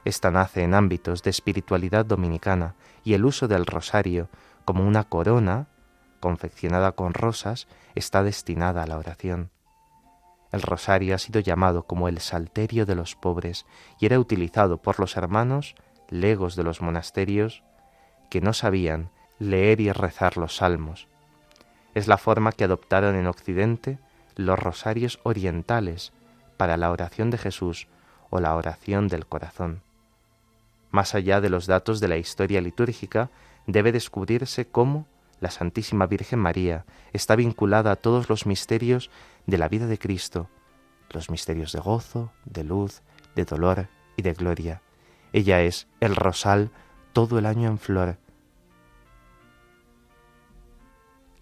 Esta 0.04 0.30
nace 0.30 0.62
en 0.62 0.75
ámbitos 0.75 1.23
de 1.23 1.30
espiritualidad 1.30 2.07
dominicana 2.07 2.75
y 3.04 3.14
el 3.14 3.25
uso 3.25 3.49
del 3.49 3.66
rosario 3.66 4.28
como 4.64 4.87
una 4.87 5.04
corona 5.04 5.69
confeccionada 6.21 6.92
con 6.92 7.14
rosas 7.14 7.66
está 7.95 8.23
destinada 8.23 8.83
a 8.83 8.87
la 8.87 8.99
oración. 8.99 9.50
El 10.52 10.62
rosario 10.62 11.14
ha 11.14 11.19
sido 11.19 11.40
llamado 11.40 11.85
como 11.85 12.09
el 12.09 12.19
salterio 12.19 12.87
de 12.87 12.95
los 12.95 13.14
pobres 13.14 13.66
y 13.99 14.07
era 14.07 14.19
utilizado 14.19 14.78
por 14.78 14.99
los 14.99 15.16
hermanos 15.16 15.75
legos 16.09 16.57
de 16.57 16.64
los 16.64 16.83
monasterios 16.83 17.62
que 18.30 18.40
no 18.40 18.52
sabían 18.52 19.11
leer 19.38 19.80
y 19.80 19.92
rezar 19.92 20.37
los 20.37 20.57
salmos. 20.57 21.09
Es 21.95 22.09
la 22.09 22.19
forma 22.19 22.52
que 22.52 22.64
adoptaron 22.64 23.16
en 23.16 23.26
Occidente 23.26 23.99
los 24.37 24.59
rosarios 24.59 25.21
orientales 25.23 26.12
para 26.57 26.76
la 26.76 26.90
oración 26.90 27.30
de 27.30 27.38
Jesús 27.38 27.88
o 28.30 28.40
la 28.40 28.54
oración 28.54 29.09
del 29.09 29.26
corazón. 29.26 29.83
Más 30.90 31.14
allá 31.14 31.40
de 31.40 31.50
los 31.50 31.66
datos 31.66 32.00
de 32.00 32.09
la 32.09 32.16
historia 32.16 32.61
litúrgica, 32.61 33.30
debe 33.66 33.92
descubrirse 33.92 34.66
cómo 34.66 35.06
la 35.40 35.50
Santísima 35.50 36.06
Virgen 36.06 36.38
María 36.38 36.85
está 37.12 37.37
vinculada 37.37 37.92
a 37.92 37.97
todos 37.97 38.28
los 38.28 38.47
misterios 38.47 39.11
de 39.47 39.59
la 39.59 39.68
vida 39.68 39.87
de 39.87 39.99
Cristo, 39.99 40.49
los 41.11 41.30
misterios 41.30 41.73
de 41.73 41.80
gozo, 41.80 42.32
de 42.44 42.64
luz, 42.64 43.02
de 43.35 43.44
dolor 43.44 43.88
y 44.16 44.23
de 44.23 44.35
gloria. 44.35 44.82
Ella 45.32 45.62
es 45.62 45.87
el 46.00 46.16
rosal 46.16 46.70
todo 47.12 47.38
el 47.38 47.47
año 47.47 47.68
en 47.68 47.78
flor. 47.78 48.18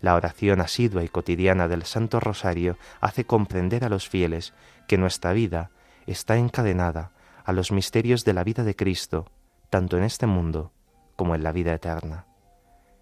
La 0.01 0.15
oración 0.15 0.61
asidua 0.61 1.03
y 1.03 1.09
cotidiana 1.09 1.67
del 1.67 1.83
Santo 1.83 2.21
Rosario 2.21 2.79
hace 3.01 3.25
comprender 3.25 3.85
a 3.85 3.89
los 3.89 4.09
fieles 4.09 4.55
que 4.87 4.97
nuestra 4.97 5.33
vida 5.33 5.71
está 6.07 6.37
encadenada 6.37 7.11
a 7.45 7.53
los 7.53 7.73
misterios 7.73 8.25
de 8.25 8.35
la 8.35 8.45
vida 8.45 8.63
de 8.63 8.77
Cristo, 8.77 9.27
tanto 9.71 9.97
en 9.97 10.05
este 10.05 10.27
mundo 10.27 10.73
como 11.17 11.35
en 11.35 11.43
la 11.43 11.53
vida 11.53 11.75
eterna. 11.75 12.27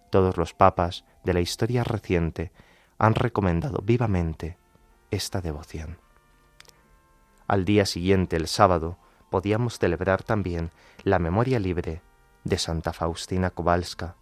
Todos 0.09 0.37
los 0.37 0.53
papas 0.53 1.05
de 1.23 1.33
la 1.33 1.39
historia 1.39 1.83
reciente 1.83 2.51
han 2.97 3.15
recomendado 3.15 3.81
vivamente 3.83 4.57
esta 5.11 5.41
devoción. 5.41 5.99
Al 7.47 7.63
día 7.65 7.85
siguiente, 7.85 8.35
el 8.35 8.47
sábado, 8.47 8.97
podíamos 9.29 9.79
celebrar 9.79 10.23
también 10.23 10.71
la 11.03 11.19
memoria 11.19 11.59
libre 11.59 12.01
de 12.43 12.57
Santa 12.57 12.93
Faustina 12.93 13.49
Kowalska, 13.51 14.15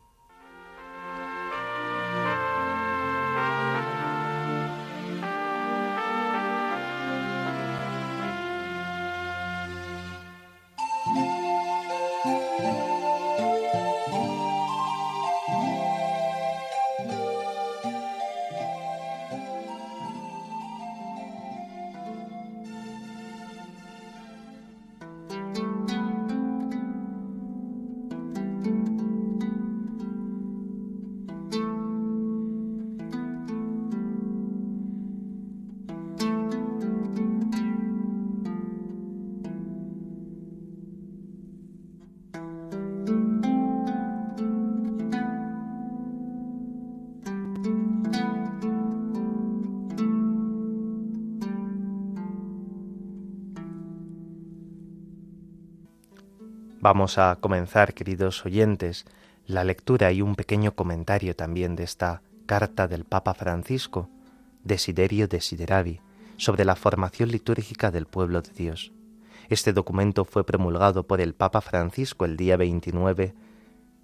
Vamos 56.86 57.18
a 57.18 57.38
comenzar, 57.38 57.96
queridos 57.96 58.46
oyentes, 58.46 59.08
la 59.48 59.64
lectura 59.64 60.12
y 60.12 60.22
un 60.22 60.36
pequeño 60.36 60.76
comentario 60.76 61.36
también 61.36 61.76
de 61.76 61.82
esta 61.82 62.22
carta 62.46 62.88
del 62.88 63.06
Papa 63.06 63.34
Francisco, 63.34 64.08
Desiderio 64.64 65.28
Desideravi, 65.28 66.00
sobre 66.38 66.64
la 66.64 66.76
formación 66.76 67.30
litúrgica 67.30 67.90
del 67.90 68.06
pueblo 68.06 68.44
de 68.44 68.52
Dios. 68.52 68.92
Este 69.50 69.74
documento 69.74 70.26
fue 70.26 70.46
promulgado 70.46 71.08
por 71.08 71.22
el 71.22 71.34
Papa 71.34 71.62
Francisco 71.62 72.24
el 72.24 72.38
día 72.38 72.56
29 72.56 73.34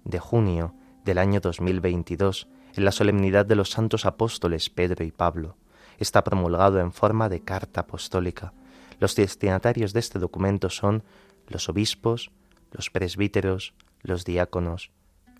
de 0.02 0.18
junio 0.18 0.74
del 1.04 1.18
año 1.18 1.38
2022 1.38 2.48
en 2.74 2.84
la 2.84 2.90
solemnidad 2.90 3.46
de 3.46 3.54
los 3.54 3.70
santos 3.70 4.06
apóstoles 4.06 4.70
Pedro 4.70 5.04
y 5.04 5.12
Pablo. 5.12 5.56
Está 6.00 6.24
promulgado 6.24 6.80
en 6.80 6.90
forma 6.90 7.28
de 7.28 7.42
carta 7.42 7.82
apostólica. 7.82 8.52
Los 8.98 9.14
destinatarios 9.14 9.92
de 9.92 10.00
este 10.00 10.18
documento 10.18 10.68
son 10.68 11.04
los 11.46 11.68
obispos, 11.68 12.32
los 12.72 12.90
presbíteros, 12.90 13.74
los 14.02 14.24
diáconos, 14.24 14.90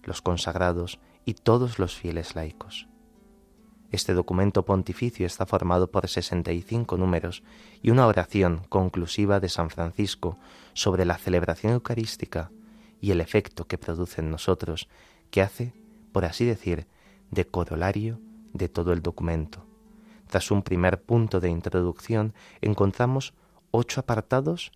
los 0.05 0.23
consagrados 0.23 1.01
y 1.25 1.35
todos 1.35 1.79
los 1.79 1.97
fieles 1.97 2.35
laicos. 2.35 2.89
Este 3.91 4.15
documento 4.15 4.65
pontificio 4.65 5.27
está 5.27 5.45
formado 5.45 5.91
por 5.91 6.09
65 6.09 6.97
números 6.97 7.43
y 7.83 7.91
una 7.91 8.07
oración 8.07 8.63
conclusiva 8.71 9.39
de 9.39 9.51
San 9.51 9.69
Francisco 9.69 10.39
sobre 10.73 11.05
la 11.05 11.19
celebración 11.19 11.75
eucarística 11.75 12.51
y 13.03 13.11
el 13.11 13.21
efecto 13.21 13.67
que 13.67 13.77
produce 13.77 14.23
en 14.23 14.31
nosotros, 14.31 14.89
que 15.31 15.43
hace, 15.43 15.75
por 16.13 16.25
así 16.25 16.47
decir, 16.47 16.87
de 17.31 17.47
corolario 17.47 18.19
de 18.55 18.69
todo 18.69 18.93
el 18.93 19.03
documento. 19.03 19.67
Tras 20.27 20.51
un 20.51 20.63
primer 20.63 21.03
punto 21.03 21.41
de 21.41 21.51
introducción 21.51 22.33
encontramos 22.63 23.35
ocho 23.71 24.01
apartados 24.01 24.73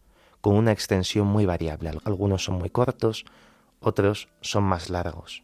con 0.46 0.54
una 0.54 0.70
extensión 0.70 1.26
muy 1.26 1.44
variable. 1.44 1.90
Algunos 2.04 2.44
son 2.44 2.58
muy 2.60 2.70
cortos, 2.70 3.24
otros 3.80 4.28
son 4.42 4.62
más 4.62 4.90
largos. 4.90 5.42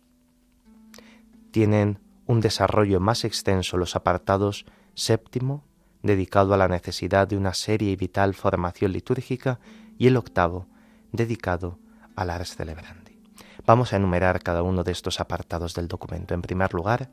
Tienen 1.50 1.98
un 2.26 2.40
desarrollo 2.40 3.00
más 3.00 3.24
extenso 3.24 3.76
los 3.78 3.96
apartados 3.96 4.64
séptimo, 4.94 5.64
dedicado 6.04 6.54
a 6.54 6.56
la 6.56 6.68
necesidad 6.68 7.26
de 7.26 7.36
una 7.36 7.52
seria 7.52 7.90
y 7.90 7.96
vital 7.96 8.34
formación 8.34 8.92
litúrgica, 8.92 9.58
y 9.98 10.06
el 10.06 10.16
octavo, 10.16 10.68
dedicado 11.10 11.80
al 12.14 12.30
ars 12.30 12.54
celebrandi. 12.54 13.20
Vamos 13.66 13.92
a 13.92 13.96
enumerar 13.96 14.40
cada 14.40 14.62
uno 14.62 14.84
de 14.84 14.92
estos 14.92 15.18
apartados 15.18 15.74
del 15.74 15.88
documento. 15.88 16.32
En 16.32 16.42
primer 16.42 16.74
lugar, 16.74 17.10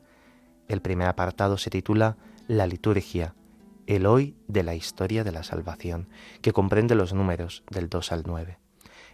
el 0.68 0.80
primer 0.80 1.08
apartado 1.08 1.58
se 1.58 1.70
titula 1.70 2.16
La 2.46 2.68
liturgia, 2.68 3.34
el 3.96 4.06
hoy 4.06 4.36
de 4.46 4.62
la 4.62 4.76
historia 4.76 5.24
de 5.24 5.32
la 5.32 5.42
salvación, 5.42 6.08
que 6.42 6.52
comprende 6.52 6.94
los 6.94 7.12
números 7.12 7.64
del 7.70 7.88
2 7.88 8.12
al 8.12 8.22
9. 8.24 8.56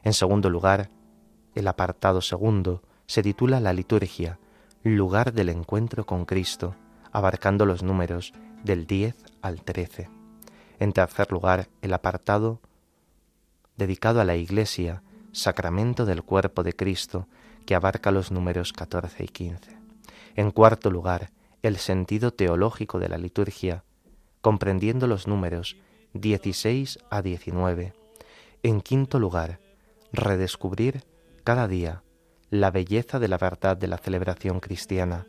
En 0.02 0.12
segundo 0.12 0.50
lugar, 0.50 0.90
el 1.54 1.66
apartado 1.66 2.20
segundo 2.20 2.82
se 3.06 3.22
titula 3.22 3.58
La 3.58 3.72
liturgia, 3.72 4.38
lugar 4.82 5.32
del 5.32 5.48
encuentro 5.48 6.04
con 6.04 6.26
Cristo, 6.26 6.76
abarcando 7.10 7.64
los 7.64 7.82
números 7.82 8.34
del 8.64 8.86
10 8.86 9.16
al 9.40 9.62
13. 9.62 10.10
En 10.78 10.92
tercer 10.92 11.32
lugar, 11.32 11.68
el 11.80 11.94
apartado 11.94 12.60
dedicado 13.78 14.20
a 14.20 14.24
la 14.24 14.36
Iglesia, 14.36 15.02
sacramento 15.32 16.04
del 16.04 16.22
cuerpo 16.22 16.62
de 16.62 16.74
Cristo, 16.74 17.28
que 17.64 17.74
abarca 17.74 18.10
los 18.10 18.30
números 18.30 18.74
14 18.74 19.24
y 19.24 19.28
15. 19.28 19.78
En 20.34 20.50
cuarto 20.50 20.90
lugar, 20.90 21.30
el 21.62 21.78
sentido 21.78 22.30
teológico 22.34 22.98
de 22.98 23.08
la 23.08 23.16
liturgia, 23.16 23.85
comprendiendo 24.46 25.08
los 25.08 25.26
números 25.26 25.76
16 26.12 27.00
a 27.10 27.20
19. 27.20 27.94
En 28.62 28.80
quinto 28.80 29.18
lugar, 29.18 29.58
redescubrir 30.12 31.02
cada 31.42 31.66
día 31.66 32.04
la 32.50 32.70
belleza 32.70 33.18
de 33.18 33.26
la 33.26 33.38
verdad 33.38 33.76
de 33.76 33.88
la 33.88 33.98
celebración 33.98 34.60
cristiana, 34.60 35.26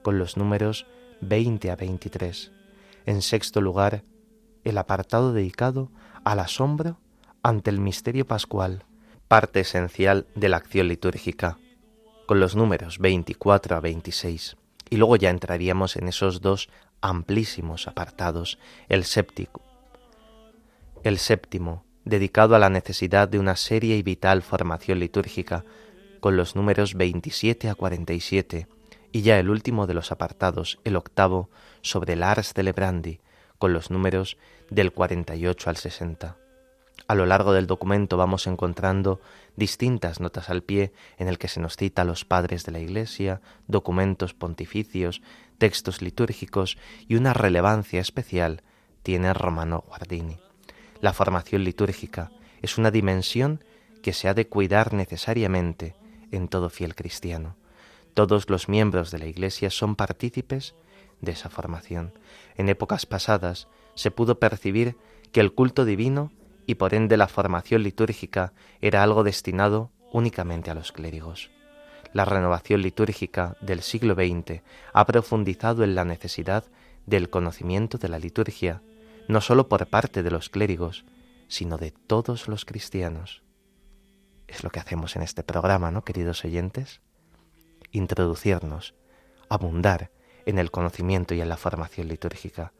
con 0.00 0.18
los 0.18 0.38
números 0.38 0.86
20 1.20 1.72
a 1.72 1.76
23. 1.76 2.52
En 3.04 3.20
sexto 3.20 3.60
lugar, 3.60 4.02
el 4.64 4.78
apartado 4.78 5.34
dedicado 5.34 5.90
al 6.24 6.40
asombro 6.40 6.98
ante 7.42 7.68
el 7.68 7.80
misterio 7.80 8.26
pascual, 8.26 8.86
parte 9.28 9.60
esencial 9.60 10.26
de 10.34 10.48
la 10.48 10.56
acción 10.56 10.88
litúrgica, 10.88 11.58
con 12.26 12.40
los 12.40 12.56
números 12.56 12.98
24 12.98 13.76
a 13.76 13.80
26. 13.80 14.56
Y 14.88 14.96
luego 14.96 15.16
ya 15.16 15.28
entraríamos 15.28 15.96
en 15.96 16.08
esos 16.08 16.40
dos 16.40 16.70
amplísimos 17.04 17.86
apartados, 17.86 18.58
el 18.88 19.04
séptico, 19.04 19.60
el 21.02 21.18
séptimo, 21.18 21.84
dedicado 22.06 22.56
a 22.56 22.58
la 22.58 22.70
necesidad 22.70 23.28
de 23.28 23.38
una 23.38 23.56
seria 23.56 23.94
y 23.94 24.02
vital 24.02 24.40
formación 24.40 25.00
litúrgica, 25.00 25.66
con 26.20 26.38
los 26.38 26.56
números 26.56 26.94
27 26.94 27.68
a 27.68 27.74
47, 27.74 28.68
y 29.12 29.20
ya 29.20 29.38
el 29.38 29.50
último 29.50 29.86
de 29.86 29.92
los 29.92 30.12
apartados, 30.12 30.78
el 30.84 30.96
octavo, 30.96 31.50
sobre 31.82 32.14
el 32.14 32.22
Ars 32.22 32.54
Celebrandi, 32.54 33.20
con 33.58 33.74
los 33.74 33.90
números 33.90 34.38
del 34.70 34.90
48 34.90 35.68
al 35.68 35.76
60. 35.76 36.43
A 37.06 37.14
lo 37.14 37.26
largo 37.26 37.52
del 37.52 37.66
documento 37.66 38.16
vamos 38.16 38.46
encontrando 38.46 39.20
distintas 39.56 40.20
notas 40.20 40.48
al 40.48 40.62
pie 40.62 40.92
en 41.18 41.28
el 41.28 41.38
que 41.38 41.48
se 41.48 41.60
nos 41.60 41.76
cita 41.76 42.02
a 42.02 42.06
los 42.06 42.24
padres 42.24 42.64
de 42.64 42.72
la 42.72 42.80
Iglesia, 42.80 43.40
documentos 43.66 44.32
pontificios, 44.32 45.20
textos 45.58 46.00
litúrgicos 46.00 46.78
y 47.06 47.16
una 47.16 47.34
relevancia 47.34 48.00
especial 48.00 48.62
tiene 49.02 49.34
Romano 49.34 49.84
Guardini. 49.86 50.38
La 51.00 51.12
formación 51.12 51.64
litúrgica 51.64 52.30
es 52.62 52.78
una 52.78 52.90
dimensión 52.90 53.62
que 54.02 54.14
se 54.14 54.28
ha 54.28 54.34
de 54.34 54.48
cuidar 54.48 54.94
necesariamente 54.94 55.94
en 56.30 56.48
todo 56.48 56.70
fiel 56.70 56.94
cristiano. 56.94 57.56
Todos 58.14 58.48
los 58.48 58.68
miembros 58.68 59.10
de 59.10 59.18
la 59.18 59.26
Iglesia 59.26 59.70
son 59.70 59.96
partícipes 59.96 60.74
de 61.20 61.32
esa 61.32 61.50
formación. 61.50 62.18
En 62.56 62.68
épocas 62.68 63.06
pasadas 63.06 63.68
se 63.94 64.10
pudo 64.10 64.38
percibir 64.38 64.96
que 65.32 65.40
el 65.40 65.52
culto 65.52 65.84
divino 65.84 66.32
y 66.66 66.76
por 66.76 66.94
ende 66.94 67.16
la 67.16 67.28
formación 67.28 67.82
litúrgica 67.82 68.52
era 68.80 69.02
algo 69.02 69.24
destinado 69.24 69.90
únicamente 70.12 70.70
a 70.70 70.74
los 70.74 70.92
clérigos. 70.92 71.50
La 72.12 72.24
renovación 72.24 72.82
litúrgica 72.82 73.56
del 73.60 73.82
siglo 73.82 74.14
XX 74.14 74.62
ha 74.92 75.04
profundizado 75.04 75.82
en 75.82 75.94
la 75.94 76.04
necesidad 76.04 76.64
del 77.06 77.28
conocimiento 77.28 77.98
de 77.98 78.08
la 78.08 78.18
liturgia, 78.18 78.82
no 79.26 79.40
sólo 79.40 79.68
por 79.68 79.86
parte 79.88 80.22
de 80.22 80.30
los 80.30 80.48
clérigos, 80.48 81.04
sino 81.48 81.76
de 81.76 81.90
todos 81.90 82.48
los 82.48 82.64
cristianos. 82.64 83.42
Es 84.46 84.62
lo 84.62 84.70
que 84.70 84.80
hacemos 84.80 85.16
en 85.16 85.22
este 85.22 85.42
programa, 85.42 85.90
¿no, 85.90 86.04
queridos 86.04 86.44
oyentes? 86.44 87.00
Introducirnos, 87.90 88.94
abundar 89.48 90.10
en 90.46 90.58
el 90.58 90.70
conocimiento 90.70 91.34
y 91.34 91.40
en 91.40 91.48
la 91.48 91.56
formación 91.56 92.08
litúrgica. 92.08 92.72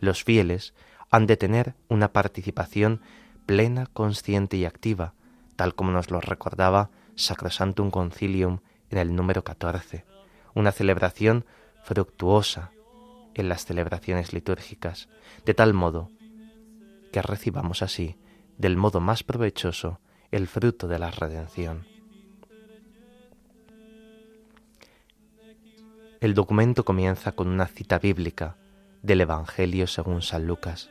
Los 0.00 0.24
fieles 0.24 0.74
han 1.10 1.26
de 1.26 1.36
tener 1.36 1.74
una 1.88 2.12
participación 2.12 3.00
plena, 3.48 3.86
consciente 3.86 4.58
y 4.58 4.66
activa, 4.66 5.14
tal 5.56 5.74
como 5.74 5.90
nos 5.90 6.10
lo 6.10 6.20
recordaba 6.20 6.90
Sacrosantum 7.14 7.90
Concilium 7.90 8.58
en 8.90 8.98
el 8.98 9.16
número 9.16 9.42
14, 9.42 10.04
una 10.54 10.70
celebración 10.70 11.46
fructuosa 11.82 12.72
en 13.32 13.48
las 13.48 13.64
celebraciones 13.64 14.34
litúrgicas, 14.34 15.08
de 15.46 15.54
tal 15.54 15.72
modo 15.72 16.10
que 17.10 17.22
recibamos 17.22 17.80
así, 17.80 18.18
del 18.58 18.76
modo 18.76 19.00
más 19.00 19.22
provechoso, 19.22 19.98
el 20.30 20.46
fruto 20.46 20.86
de 20.86 20.98
la 20.98 21.10
redención. 21.10 21.86
El 26.20 26.34
documento 26.34 26.84
comienza 26.84 27.32
con 27.32 27.48
una 27.48 27.66
cita 27.66 27.98
bíblica 27.98 28.58
del 29.00 29.22
Evangelio 29.22 29.86
según 29.86 30.20
San 30.20 30.46
Lucas, 30.46 30.90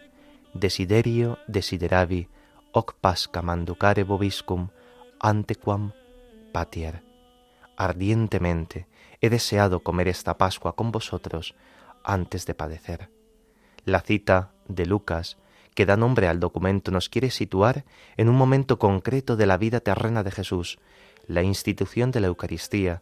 Desiderio 0.55 1.37
desideravi 1.45 2.29
hoc 2.77 2.93
pasca 3.01 3.41
manducare 3.41 4.03
vobiscum 4.03 4.69
antequam 5.19 5.93
patier. 6.53 7.01
Ardientemente 7.75 8.87
he 9.19 9.29
deseado 9.29 9.81
comer 9.81 10.07
esta 10.07 10.37
Pascua 10.37 10.75
con 10.75 10.91
vosotros 10.91 11.55
antes 12.03 12.45
de 12.45 12.53
padecer. 12.53 13.09
La 13.83 14.01
cita 14.01 14.51
de 14.67 14.85
Lucas, 14.85 15.37
que 15.73 15.87
da 15.87 15.97
nombre 15.97 16.27
al 16.27 16.39
documento, 16.39 16.91
nos 16.91 17.09
quiere 17.09 17.31
situar 17.31 17.83
en 18.15 18.29
un 18.29 18.35
momento 18.35 18.77
concreto 18.77 19.35
de 19.37 19.47
la 19.47 19.57
vida 19.57 19.79
terrena 19.79 20.21
de 20.21 20.29
Jesús, 20.29 20.77
la 21.25 21.41
institución 21.41 22.11
de 22.11 22.19
la 22.19 22.27
Eucaristía, 22.27 23.01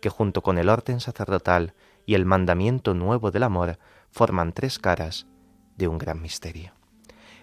que 0.00 0.08
junto 0.08 0.42
con 0.42 0.56
el 0.56 0.68
orden 0.68 1.00
sacerdotal 1.00 1.74
y 2.06 2.14
el 2.14 2.26
mandamiento 2.26 2.94
nuevo 2.94 3.32
del 3.32 3.42
amor 3.42 3.80
forman 4.12 4.52
tres 4.52 4.78
caras 4.78 5.26
de 5.76 5.88
un 5.88 5.98
gran 5.98 6.22
misterio. 6.22 6.74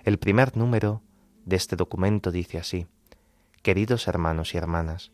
El 0.05 0.17
primer 0.17 0.55
número 0.55 1.01
de 1.45 1.55
este 1.55 1.75
documento 1.75 2.31
dice 2.31 2.57
así, 2.57 2.87
Queridos 3.61 4.07
hermanos 4.07 4.53
y 4.53 4.57
hermanas, 4.57 5.11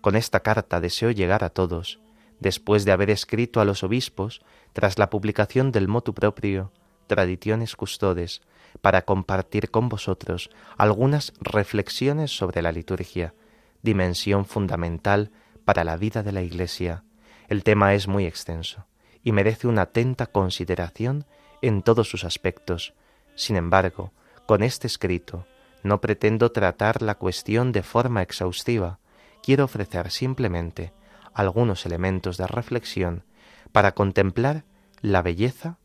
con 0.00 0.16
esta 0.16 0.40
carta 0.40 0.80
deseo 0.80 1.10
llegar 1.10 1.44
a 1.44 1.50
todos, 1.50 2.00
después 2.40 2.84
de 2.84 2.92
haber 2.92 3.10
escrito 3.10 3.60
a 3.60 3.64
los 3.64 3.82
obispos, 3.82 4.42
tras 4.72 4.98
la 4.98 5.10
publicación 5.10 5.72
del 5.72 5.88
motu 5.88 6.14
proprio, 6.14 6.72
Tradiciones 7.06 7.76
Custodes, 7.76 8.42
para 8.80 9.02
compartir 9.02 9.70
con 9.70 9.88
vosotros 9.88 10.50
algunas 10.76 11.32
reflexiones 11.40 12.36
sobre 12.36 12.62
la 12.62 12.72
liturgia, 12.72 13.34
dimensión 13.82 14.44
fundamental 14.46 15.30
para 15.64 15.84
la 15.84 15.96
vida 15.96 16.22
de 16.22 16.32
la 16.32 16.42
Iglesia. 16.42 17.04
El 17.48 17.62
tema 17.62 17.94
es 17.94 18.08
muy 18.08 18.26
extenso 18.26 18.86
y 19.22 19.32
merece 19.32 19.68
una 19.68 19.82
atenta 19.82 20.26
consideración 20.26 21.26
en 21.62 21.82
todos 21.82 22.08
sus 22.08 22.24
aspectos. 22.24 22.94
Sin 23.36 23.56
embargo, 23.56 24.12
con 24.46 24.62
este 24.62 24.86
escrito 24.86 25.46
no 25.84 26.00
pretendo 26.00 26.50
tratar 26.50 27.02
la 27.02 27.14
cuestión 27.16 27.70
de 27.70 27.82
forma 27.82 28.22
exhaustiva, 28.22 28.98
quiero 29.42 29.64
ofrecer 29.64 30.10
simplemente 30.10 30.92
algunos 31.34 31.84
elementos 31.84 32.38
de 32.38 32.46
reflexión 32.46 33.24
para 33.70 33.92
contemplar 33.92 34.64
la 35.02 35.20
belleza 35.20 35.78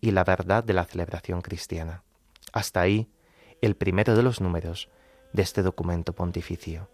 y 0.00 0.12
la 0.12 0.24
verdad 0.24 0.64
de 0.64 0.72
la 0.72 0.84
celebración 0.84 1.42
cristiana. 1.42 2.02
Hasta 2.52 2.80
ahí 2.80 3.08
el 3.60 3.76
primero 3.76 4.16
de 4.16 4.22
los 4.22 4.40
números 4.40 4.88
de 5.32 5.42
este 5.42 5.62
documento 5.62 6.14
pontificio. 6.14 6.88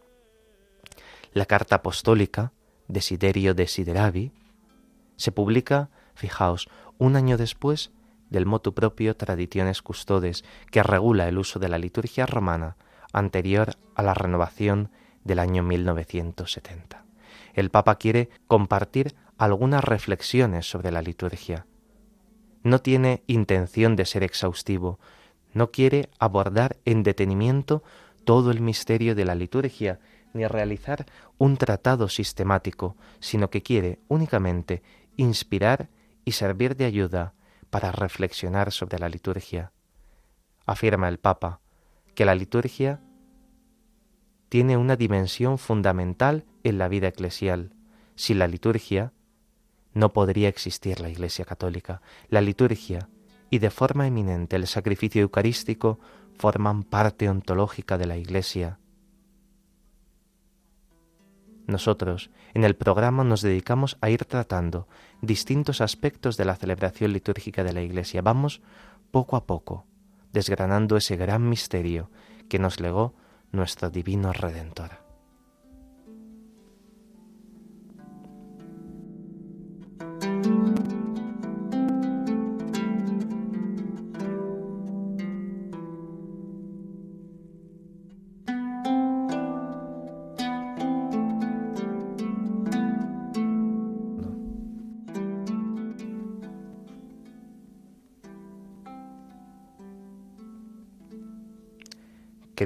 La 1.33 1.47
carta 1.47 1.77
apostólica 1.77 2.53
Desiderio 2.89 3.55
Desideravi 3.55 4.33
se 5.17 5.31
publica, 5.31 5.91
fijaos, 6.15 6.69
un 6.99 7.15
año 7.15 7.37
después 7.37 7.93
del 8.31 8.47
motu 8.47 8.75
propio 8.75 9.17
Tradiciones 9.17 9.83
Custodes, 9.83 10.45
que 10.71 10.83
regula 10.83 11.29
el 11.29 11.39
uso 11.39 11.59
de 11.59 11.69
la 11.69 11.79
liturgia 11.79 12.27
romana 12.27 12.77
anterior 13.13 13.77
a 13.95 14.03
la 14.03 14.15
renovación 14.15 14.91
del 15.25 15.39
año 15.39 15.63
1970 15.63 17.09
el 17.59 17.71
Papa 17.71 17.97
quiere 17.97 18.29
compartir 18.47 19.17
algunas 19.37 19.83
reflexiones 19.83 20.71
sobre 20.71 20.93
la 20.93 21.03
liturgia. 21.03 21.67
No 22.63 22.81
tiene 22.81 23.25
intención 23.27 23.97
de 23.97 24.07
ser 24.07 24.23
exhaustivo, 24.23 25.01
no 25.55 25.73
quiere 25.73 26.09
abordar 26.21 26.77
en 26.85 27.03
detenimiento 27.03 27.83
todo 28.25 28.53
el 28.53 28.61
misterio 28.61 29.17
de 29.17 29.25
la 29.25 29.35
liturgia, 29.35 29.99
ni 30.35 30.47
realizar 30.47 31.07
un 31.37 31.57
tratado 31.57 32.09
sistemático, 32.09 32.97
sino 33.19 33.51
que 33.51 33.63
quiere 33.63 33.99
únicamente 34.07 34.83
inspirar 35.17 35.89
y 36.25 36.33
servir 36.33 36.77
de 36.77 36.85
ayuda 36.85 37.35
para 37.71 37.93
reflexionar 37.93 38.73
sobre 38.73 38.99
la 38.99 39.09
liturgia. 39.09 39.73
Afirma 40.67 41.09
el 41.09 41.19
Papa 41.19 41.61
que 42.15 42.25
la 42.25 42.35
liturgia 42.35 43.01
tiene 44.49 44.77
una 44.77 44.97
dimensión 44.97 45.59
fundamental 45.59 46.45
en 46.65 46.79
la 46.79 46.89
vida 46.89 47.09
eclesial. 47.09 47.75
Sin 48.15 48.39
la 48.39 48.49
liturgia 48.49 49.13
no 49.95 50.13
podría 50.13 50.49
existir 50.49 51.01
la 51.01 51.11
Iglesia 51.11 51.45
Católica. 51.45 52.03
La 52.29 52.41
liturgia 52.41 53.09
y 53.51 53.59
de 53.59 53.71
forma 53.71 54.07
eminente 54.07 54.57
el 54.57 54.67
sacrificio 54.67 55.23
eucarístico 55.23 55.99
forman 56.39 56.83
parte 56.83 57.29
ontológica 57.29 57.99
de 57.99 58.07
la 58.07 58.17
Iglesia. 58.17 58.79
Nosotros 61.69 62.31
en 62.55 62.65
el 62.65 62.75
programa 62.77 63.25
nos 63.25 63.43
dedicamos 63.43 63.99
a 64.01 64.09
ir 64.09 64.25
tratando 64.25 64.89
distintos 65.21 65.83
aspectos 65.83 66.39
de 66.39 66.47
la 66.47 66.57
celebración 66.57 67.13
litúrgica 67.13 67.63
de 67.63 67.75
la 67.75 67.83
Iglesia. 67.83 68.23
Vamos 68.23 68.63
poco 69.11 69.37
a 69.37 69.45
poco 69.45 69.85
desgranando 70.33 70.97
ese 70.97 71.17
gran 71.17 71.47
misterio 71.47 72.11
que 72.49 72.59
nos 72.59 72.81
legó 72.81 73.15
nuestro 73.53 73.91
divino 73.91 74.33
Redentor. 74.33 75.08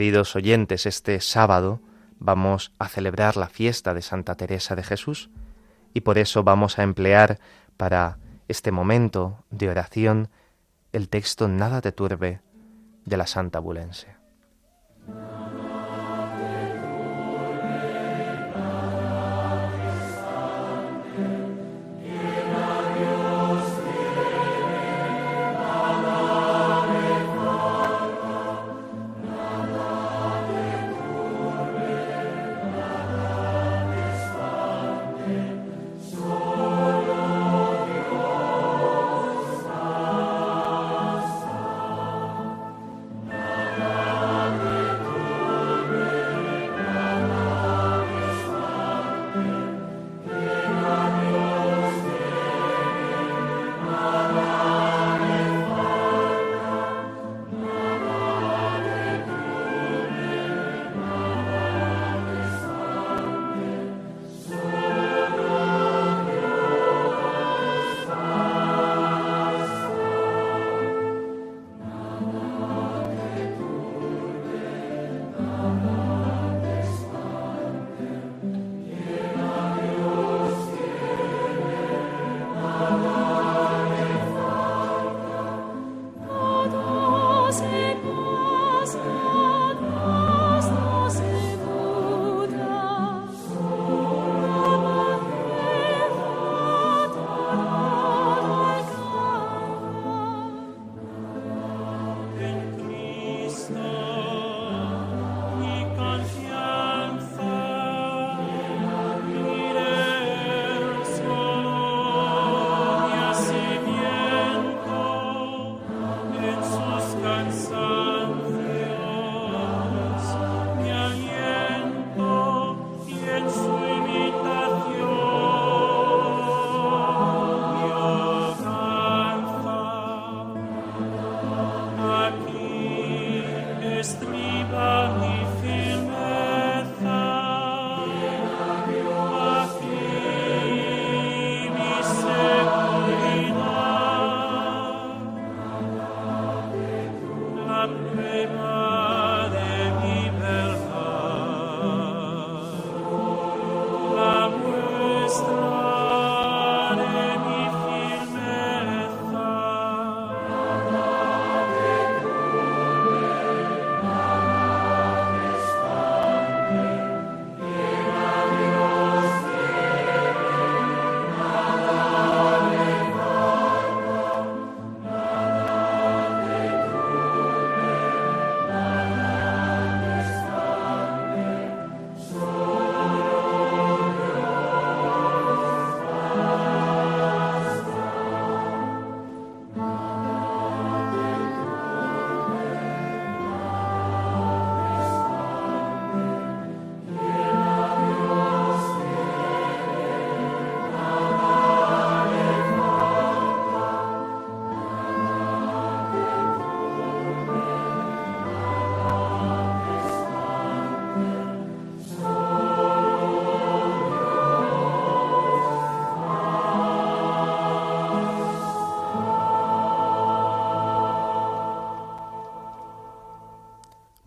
Queridos 0.03 0.35
oyentes, 0.35 0.85
este 0.87 1.21
sábado 1.21 1.79
vamos 2.19 2.73
a 2.81 2.89
celebrar 2.89 3.37
la 3.37 3.47
fiesta 3.47 3.95
de 3.95 4.03
Santa 4.03 4.35
Teresa 4.35 4.75
de 4.75 4.83
Jesús 4.83 5.31
y 5.95 6.01
por 6.01 6.19
eso 6.19 6.43
vamos 6.43 6.81
a 6.81 6.83
emplear 6.83 7.39
para 7.77 8.19
este 8.49 8.73
momento 8.73 9.45
de 9.51 9.69
oración 9.69 10.29
el 10.91 11.09
texto 11.09 11.47
Nada 11.47 11.81
te 11.81 11.93
turbe 11.93 12.41
de 13.05 13.17
la 13.17 13.29
Santa 13.29 13.61
Bulense. 13.61 14.17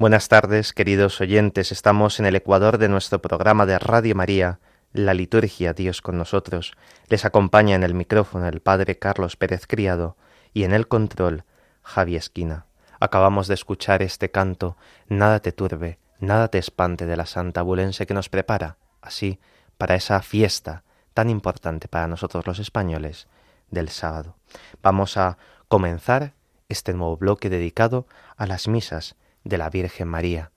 Buenas 0.06 0.28
tardes, 0.28 0.72
queridos 0.72 1.20
oyentes. 1.20 1.72
Estamos 1.72 2.20
en 2.20 2.28
el 2.28 2.36
ecuador 2.36 2.78
de 2.78 2.90
nuestro 2.90 3.24
programa 3.24 3.66
de 3.66 3.80
Radio 3.80 4.14
María, 4.14 4.60
La 4.94 5.16
Liturgia, 5.16 5.74
Dios 5.74 6.04
con 6.04 6.16
nosotros. 6.16 6.74
Les 7.10 7.26
acompaña 7.26 7.76
en 7.76 7.82
el 7.82 7.96
micrófono 7.96 8.48
el 8.48 8.62
Padre 8.62 9.00
Carlos 9.00 9.36
Pérez 9.36 9.66
Criado 9.66 10.16
y 10.54 10.64
en 10.64 10.74
el 10.74 10.88
control 10.88 11.44
Javi 11.82 12.18
Esquina. 12.18 12.68
Acabamos 13.00 13.48
de 13.48 13.56
escuchar 13.56 14.04
este 14.04 14.30
canto, 14.30 14.78
Nada 15.08 15.40
te 15.40 15.52
turbe, 15.52 15.98
nada 16.20 16.50
te 16.50 16.60
espante 16.60 17.08
de 17.08 17.18
la 17.18 17.26
Santa 17.26 17.64
Bulense 17.64 18.06
que 18.06 18.14
nos 18.14 18.30
prepara, 18.30 18.78
así, 19.02 19.40
para 19.80 19.96
esa 19.96 20.22
fiesta 20.22 20.84
tan 21.16 21.32
importante 21.32 21.88
para 21.88 22.06
nosotros 22.06 22.46
los 22.46 22.60
españoles 22.60 23.28
del 23.72 23.90
sábado. 23.90 24.36
Vamos 24.84 25.18
a 25.18 25.40
comenzar 25.68 26.36
este 26.70 26.94
nuevo 26.94 27.18
bloque 27.18 27.50
dedicado 27.50 28.06
a 28.38 28.46
las 28.46 28.68
misas 28.68 29.16
de 29.46 29.58
la 29.58 29.70
Virgen 29.70 30.10
María. 30.10 30.52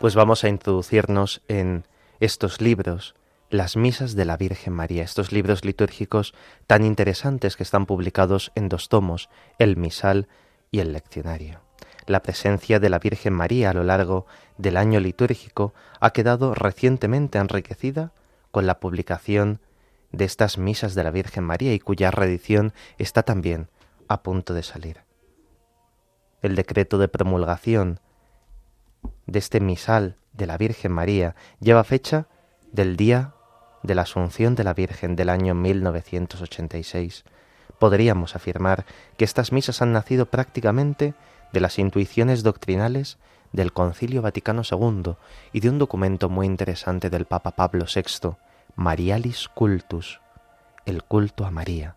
Pues 0.00 0.14
vamos 0.14 0.44
a 0.44 0.48
introducirnos 0.48 1.42
en 1.48 1.84
estos 2.20 2.60
libros, 2.60 3.16
las 3.50 3.76
misas 3.76 4.14
de 4.14 4.24
la 4.24 4.36
Virgen 4.36 4.72
María, 4.72 5.02
estos 5.02 5.32
libros 5.32 5.64
litúrgicos 5.64 6.34
tan 6.68 6.84
interesantes 6.84 7.56
que 7.56 7.64
están 7.64 7.84
publicados 7.84 8.52
en 8.54 8.68
dos 8.68 8.88
tomos, 8.88 9.28
el 9.58 9.76
misal 9.76 10.28
y 10.70 10.78
el 10.78 10.92
leccionario. 10.92 11.62
La 12.06 12.22
presencia 12.22 12.78
de 12.78 12.90
la 12.90 13.00
Virgen 13.00 13.32
María 13.32 13.70
a 13.70 13.74
lo 13.74 13.82
largo 13.82 14.26
del 14.56 14.76
año 14.76 15.00
litúrgico 15.00 15.74
ha 15.98 16.12
quedado 16.12 16.54
recientemente 16.54 17.38
enriquecida 17.38 18.12
con 18.52 18.66
la 18.66 18.78
publicación 18.78 19.60
de 20.12 20.26
estas 20.26 20.58
misas 20.58 20.94
de 20.94 21.02
la 21.02 21.10
Virgen 21.10 21.42
María 21.42 21.74
y 21.74 21.80
cuya 21.80 22.12
reedición 22.12 22.72
está 22.98 23.24
también 23.24 23.68
a 24.06 24.22
punto 24.22 24.54
de 24.54 24.62
salir. 24.62 25.02
El 26.40 26.54
decreto 26.54 26.98
de 26.98 27.08
promulgación 27.08 27.98
de 29.26 29.38
este 29.38 29.60
misal 29.60 30.16
de 30.32 30.46
la 30.46 30.56
Virgen 30.56 30.92
María 30.92 31.34
lleva 31.60 31.84
fecha 31.84 32.26
del 32.72 32.96
día 32.96 33.34
de 33.82 33.94
la 33.94 34.02
Asunción 34.02 34.54
de 34.54 34.64
la 34.64 34.74
Virgen 34.74 35.16
del 35.16 35.28
año 35.28 35.54
1986. 35.54 37.24
Podríamos 37.78 38.36
afirmar 38.36 38.86
que 39.16 39.24
estas 39.24 39.52
misas 39.52 39.82
han 39.82 39.92
nacido 39.92 40.26
prácticamente 40.26 41.14
de 41.52 41.60
las 41.60 41.78
intuiciones 41.78 42.42
doctrinales 42.42 43.18
del 43.52 43.72
Concilio 43.72 44.22
Vaticano 44.22 44.62
II 44.68 45.14
y 45.52 45.60
de 45.60 45.70
un 45.70 45.78
documento 45.78 46.28
muy 46.28 46.46
interesante 46.46 47.10
del 47.10 47.24
Papa 47.24 47.52
Pablo 47.52 47.86
VI, 47.92 48.36
Marialis 48.76 49.48
Cultus, 49.48 50.20
el 50.84 51.02
culto 51.02 51.46
a 51.46 51.50
María, 51.50 51.96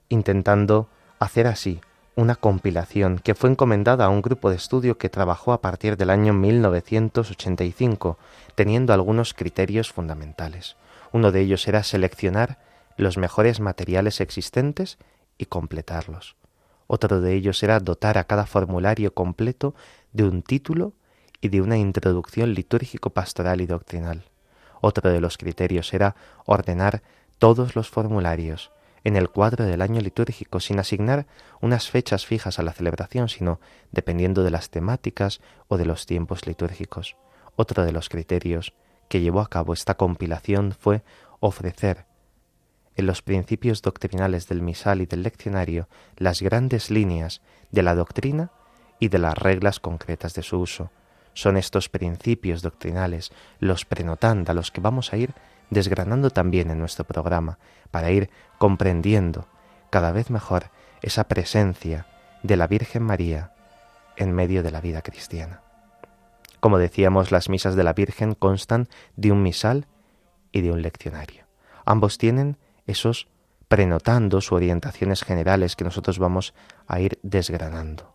intentando 0.09 0.89
hacer 1.19 1.47
así 1.47 1.79
una 2.15 2.35
compilación 2.35 3.19
que 3.19 3.35
fue 3.35 3.49
encomendada 3.49 4.05
a 4.05 4.09
un 4.09 4.21
grupo 4.21 4.49
de 4.49 4.55
estudio 4.55 4.97
que 4.97 5.09
trabajó 5.09 5.53
a 5.53 5.61
partir 5.61 5.97
del 5.97 6.09
año 6.09 6.33
1985, 6.33 8.17
teniendo 8.55 8.91
algunos 8.91 9.33
criterios 9.33 9.91
fundamentales. 9.91 10.75
Uno 11.11 11.31
de 11.31 11.41
ellos 11.41 11.67
era 11.67 11.83
seleccionar 11.83 12.59
los 12.97 13.17
mejores 13.17 13.59
materiales 13.59 14.19
existentes 14.19 14.97
y 15.37 15.45
completarlos. 15.45 16.35
Otro 16.87 17.21
de 17.21 17.33
ellos 17.33 17.61
era 17.63 17.79
dotar 17.79 18.17
a 18.17 18.25
cada 18.25 18.45
formulario 18.45 19.13
completo 19.13 19.73
de 20.11 20.23
un 20.25 20.41
título 20.41 20.93
y 21.43 21.49
de 21.49 21.61
una 21.61 21.77
introducción 21.77 22.53
litúrgico-pastoral 22.53 23.59
y 23.59 23.65
doctrinal. 23.65 24.23
Otro 24.79 25.11
de 25.11 25.19
los 25.19 25.37
criterios 25.37 25.93
era 25.93 26.15
ordenar 26.45 27.03
todos 27.37 27.75
los 27.75 27.89
formularios 27.89 28.71
en 29.03 29.17
el 29.17 29.29
cuadro 29.29 29.65
del 29.65 29.81
año 29.81 29.99
litúrgico 29.99 30.61
sin 30.61 30.79
asignar 30.79 31.25
unas 31.59 31.89
fechas 31.89 32.25
fijas 32.25 32.59
a 32.59 32.63
la 32.63 32.71
celebración, 32.71 33.27
sino 33.27 33.59
dependiendo 33.91 34.45
de 34.45 34.51
las 34.51 34.69
temáticas 34.69 35.41
o 35.67 35.75
de 35.75 35.85
los 35.85 36.05
tiempos 36.05 36.47
litúrgicos. 36.47 37.17
Otro 37.57 37.83
de 37.83 37.91
los 37.91 38.07
criterios 38.07 38.73
que 39.09 39.19
llevó 39.19 39.41
a 39.41 39.49
cabo 39.49 39.73
esta 39.73 39.95
compilación 39.95 40.71
fue 40.71 41.03
ofrecer 41.41 42.05
en 42.95 43.05
los 43.05 43.21
principios 43.21 43.81
doctrinales 43.81 44.47
del 44.47 44.61
misal 44.61 45.01
y 45.01 45.07
del 45.07 45.23
leccionario 45.23 45.89
las 46.15 46.41
grandes 46.41 46.89
líneas 46.89 47.41
de 47.69 47.83
la 47.83 47.95
doctrina 47.95 48.51
y 48.97 49.09
de 49.09 49.19
las 49.19 49.37
reglas 49.37 49.81
concretas 49.81 50.35
de 50.35 50.43
su 50.43 50.59
uso, 50.59 50.89
son 51.33 51.57
estos 51.57 51.89
principios 51.89 52.61
doctrinales, 52.61 53.31
los 53.59 53.85
prenotanda, 53.85 54.53
los 54.53 54.71
que 54.71 54.81
vamos 54.81 55.13
a 55.13 55.17
ir 55.17 55.33
desgranando 55.69 56.29
también 56.29 56.69
en 56.69 56.79
nuestro 56.79 57.05
programa, 57.05 57.57
para 57.91 58.11
ir 58.11 58.29
comprendiendo 58.57 59.47
cada 59.89 60.11
vez 60.11 60.29
mejor 60.29 60.71
esa 61.01 61.25
presencia 61.25 62.07
de 62.43 62.57
la 62.57 62.67
Virgen 62.67 63.03
María 63.03 63.53
en 64.15 64.31
medio 64.33 64.63
de 64.63 64.71
la 64.71 64.81
vida 64.81 65.01
cristiana. 65.01 65.61
Como 66.59 66.77
decíamos, 66.77 67.31
las 67.31 67.49
misas 67.49 67.75
de 67.75 67.83
la 67.83 67.93
Virgen 67.93 68.35
constan 68.35 68.87
de 69.15 69.31
un 69.31 69.43
misal 69.43 69.87
y 70.51 70.61
de 70.61 70.71
un 70.71 70.81
leccionario. 70.81 71.45
Ambos 71.85 72.17
tienen 72.17 72.57
esos 72.87 73.27
prenotandos 73.67 74.51
o 74.51 74.55
orientaciones 74.55 75.23
generales 75.23 75.75
que 75.75 75.83
nosotros 75.83 76.19
vamos 76.19 76.53
a 76.87 76.99
ir 76.99 77.19
desgranando. 77.23 78.12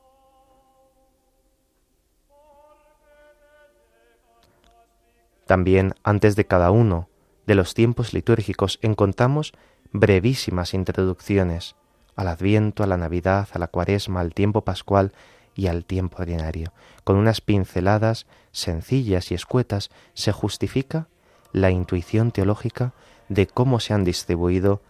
También 5.49 5.95
antes 6.05 6.37
de 6.37 6.45
cada 6.45 6.71
uno 6.71 7.09
de 7.47 7.55
los 7.55 7.73
tiempos 7.73 8.13
litúrgicos 8.13 8.79
encontramos 8.83 9.55
brevísimas 9.93 10.75
introducciones 10.75 11.75
al 12.17 12.29
Adviento, 12.29 12.83
a 12.83 12.87
la 12.87 12.99
Navidad, 12.99 13.49
a 13.55 13.59
la 13.59 13.69
Cuaresma, 13.69 14.21
al 14.21 14.35
tiempo 14.35 14.61
pascual 14.61 15.15
y 15.55 15.69
al 15.69 15.87
tiempo 15.87 16.19
ordinario. 16.21 16.75
Con 17.03 17.17
unas 17.17 17.41
pinceladas 17.41 18.27
sencillas 18.53 19.31
y 19.31 19.37
escuetas 19.37 19.89
se 20.13 20.33
justifica 20.33 21.09
la 21.53 21.71
intuición 21.71 22.31
teológica 22.31 22.93
de 23.31 23.47
cómo 23.47 23.81
se 23.81 23.95
han 23.95 24.05
distribuido 24.05 24.83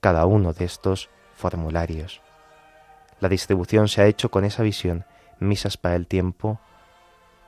cada 0.00 0.24
uno 0.24 0.54
de 0.54 0.64
estos 0.64 1.10
formularios. 1.34 2.22
La 3.20 3.28
distribución 3.28 3.88
se 3.88 4.00
ha 4.00 4.06
hecho 4.06 4.30
con 4.30 4.46
esa 4.46 4.62
visión, 4.62 5.04
misas 5.40 5.76
para 5.76 5.94
el 5.94 6.06
tiempo 6.06 6.58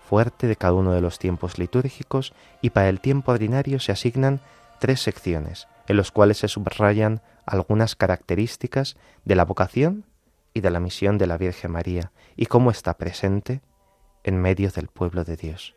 fuerte 0.09 0.47
de 0.47 0.57
cada 0.57 0.73
uno 0.73 0.93
de 0.93 1.03
los 1.03 1.19
tiempos 1.19 1.59
litúrgicos 1.59 2.33
y 2.63 2.71
para 2.71 2.89
el 2.89 2.99
tiempo 2.99 3.33
ordinario 3.33 3.79
se 3.79 3.93
asignan 3.93 4.41
tres 4.81 5.03
secciones 5.03 5.69
en 5.87 5.99
los 5.99 6.13
cuales 6.13 6.39
se 6.39 6.49
subrayan 6.49 7.21
algunas 7.45 7.95
características 7.95 8.97
de 9.27 9.35
la 9.35 9.45
vocación 9.45 10.07
y 10.55 10.61
de 10.61 10.71
la 10.71 10.81
misión 10.81 11.19
de 11.19 11.27
la 11.27 11.37
Virgen 11.37 11.73
María 11.73 12.11
y 12.37 12.47
cómo 12.47 12.71
está 12.71 12.97
presente 12.97 13.61
en 14.25 14.41
medio 14.41 14.71
del 14.71 14.89
pueblo 14.89 15.25
de 15.25 15.37
Dios. 15.37 15.75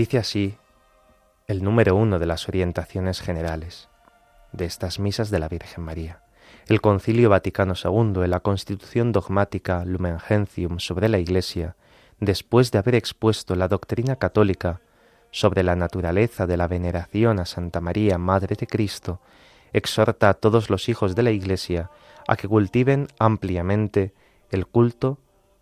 Dice 0.00 0.16
así 0.16 0.56
el 1.46 1.62
número 1.62 1.94
uno 1.94 2.18
de 2.18 2.24
las 2.24 2.48
orientaciones 2.48 3.20
generales 3.20 3.90
de 4.50 4.64
estas 4.64 4.98
misas 4.98 5.28
de 5.28 5.38
la 5.38 5.46
Virgen 5.46 5.84
María. 5.84 6.22
El 6.68 6.80
Concilio 6.80 7.28
Vaticano 7.28 7.74
II, 7.74 8.24
en 8.24 8.30
la 8.30 8.40
Constitución 8.40 9.12
dogmática 9.12 9.84
Lumen 9.84 10.18
Gentium 10.18 10.78
sobre 10.78 11.10
la 11.10 11.18
Iglesia, 11.18 11.76
después 12.18 12.70
de 12.70 12.78
haber 12.78 12.94
expuesto 12.94 13.54
la 13.56 13.68
doctrina 13.68 14.16
católica 14.16 14.80
sobre 15.32 15.62
la 15.64 15.76
naturaleza 15.76 16.46
de 16.46 16.56
la 16.56 16.66
veneración 16.66 17.38
a 17.38 17.44
Santa 17.44 17.82
María, 17.82 18.16
Madre 18.16 18.56
de 18.58 18.66
Cristo, 18.66 19.20
exhorta 19.74 20.30
a 20.30 20.34
todos 20.34 20.70
los 20.70 20.88
hijos 20.88 21.14
de 21.14 21.24
la 21.24 21.30
Iglesia 21.30 21.90
a 22.26 22.36
que 22.36 22.48
cultiven 22.48 23.08
ampliamente 23.18 24.14
el 24.50 24.66
culto, 24.66 25.18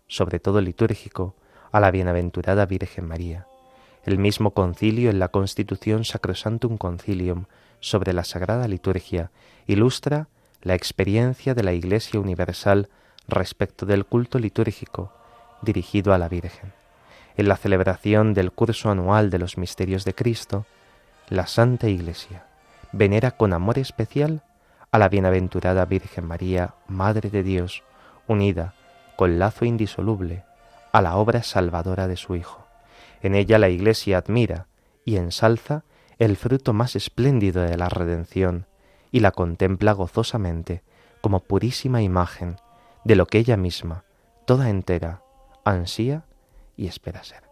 sobre 0.07 0.39
todo 0.39 0.61
litúrgico, 0.61 1.35
a 1.73 1.81
la 1.81 1.91
bienaventurada 1.91 2.65
Virgen 2.65 3.05
María 3.05 3.48
el 4.09 4.17
mismo 4.17 4.55
concilio 4.55 5.11
en 5.11 5.19
la 5.19 5.27
Constitución 5.27 6.03
Sacrosantum 6.03 6.79
Concilium 6.79 7.45
sobre 7.79 8.11
la 8.11 8.23
Sagrada 8.23 8.67
Liturgia 8.67 9.29
ilustra 9.67 10.29
la 10.63 10.73
experiencia 10.73 11.53
de 11.53 11.61
la 11.61 11.73
Iglesia 11.73 12.19
Universal 12.19 12.89
respecto 13.27 13.85
del 13.85 14.05
culto 14.05 14.39
litúrgico 14.39 15.13
dirigido 15.61 16.11
a 16.11 16.17
la 16.17 16.27
Virgen. 16.27 16.73
En 17.37 17.47
la 17.47 17.55
celebración 17.55 18.33
del 18.33 18.51
curso 18.51 18.89
anual 18.89 19.29
de 19.29 19.37
los 19.37 19.59
misterios 19.59 20.05
de 20.05 20.15
Cristo, 20.15 20.65
la 21.29 21.45
Santa 21.45 21.87
Iglesia 21.87 22.47
venera 22.91 23.29
con 23.29 23.53
amor 23.53 23.77
especial 23.77 24.41
a 24.91 24.97
la 24.97 25.07
bienaventurada 25.07 25.85
Virgen 25.85 26.25
María, 26.25 26.73
Madre 26.87 27.29
de 27.29 27.43
Dios, 27.43 27.83
unida 28.27 28.73
con 29.15 29.37
lazo 29.37 29.65
indisoluble 29.65 30.45
a 30.93 30.99
la 31.03 31.15
obra 31.15 31.43
salvadora 31.43 32.07
de 32.07 32.17
su 32.17 32.35
Hijo. 32.35 32.68
En 33.21 33.35
ella 33.35 33.59
la 33.59 33.69
Iglesia 33.69 34.17
admira 34.17 34.67
y 35.05 35.17
ensalza 35.17 35.83
el 36.17 36.35
fruto 36.35 36.73
más 36.73 36.95
espléndido 36.95 37.61
de 37.61 37.77
la 37.77 37.89
redención 37.89 38.67
y 39.11 39.21
la 39.21 39.31
contempla 39.31 39.93
gozosamente 39.93 40.83
como 41.21 41.41
purísima 41.41 42.01
imagen 42.01 42.57
de 43.03 43.15
lo 43.15 43.25
que 43.25 43.39
ella 43.39 43.57
misma, 43.57 44.03
toda 44.45 44.69
entera, 44.69 45.21
ansía 45.63 46.25
y 46.75 46.87
espera 46.87 47.23
ser. 47.23 47.43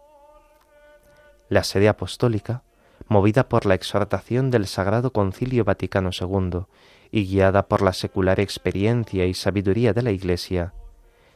La 1.48 1.64
sede 1.64 1.88
apostólica, 1.88 2.62
movida 3.08 3.48
por 3.48 3.64
la 3.64 3.74
exhortación 3.74 4.50
del 4.50 4.66
Sagrado 4.66 5.12
Concilio 5.12 5.64
Vaticano 5.64 6.10
II 6.18 6.66
y 7.10 7.26
guiada 7.26 7.68
por 7.68 7.80
la 7.80 7.92
secular 7.92 8.40
experiencia 8.40 9.24
y 9.24 9.34
sabiduría 9.34 9.94
de 9.94 10.02
la 10.02 10.10
Iglesia, 10.10 10.74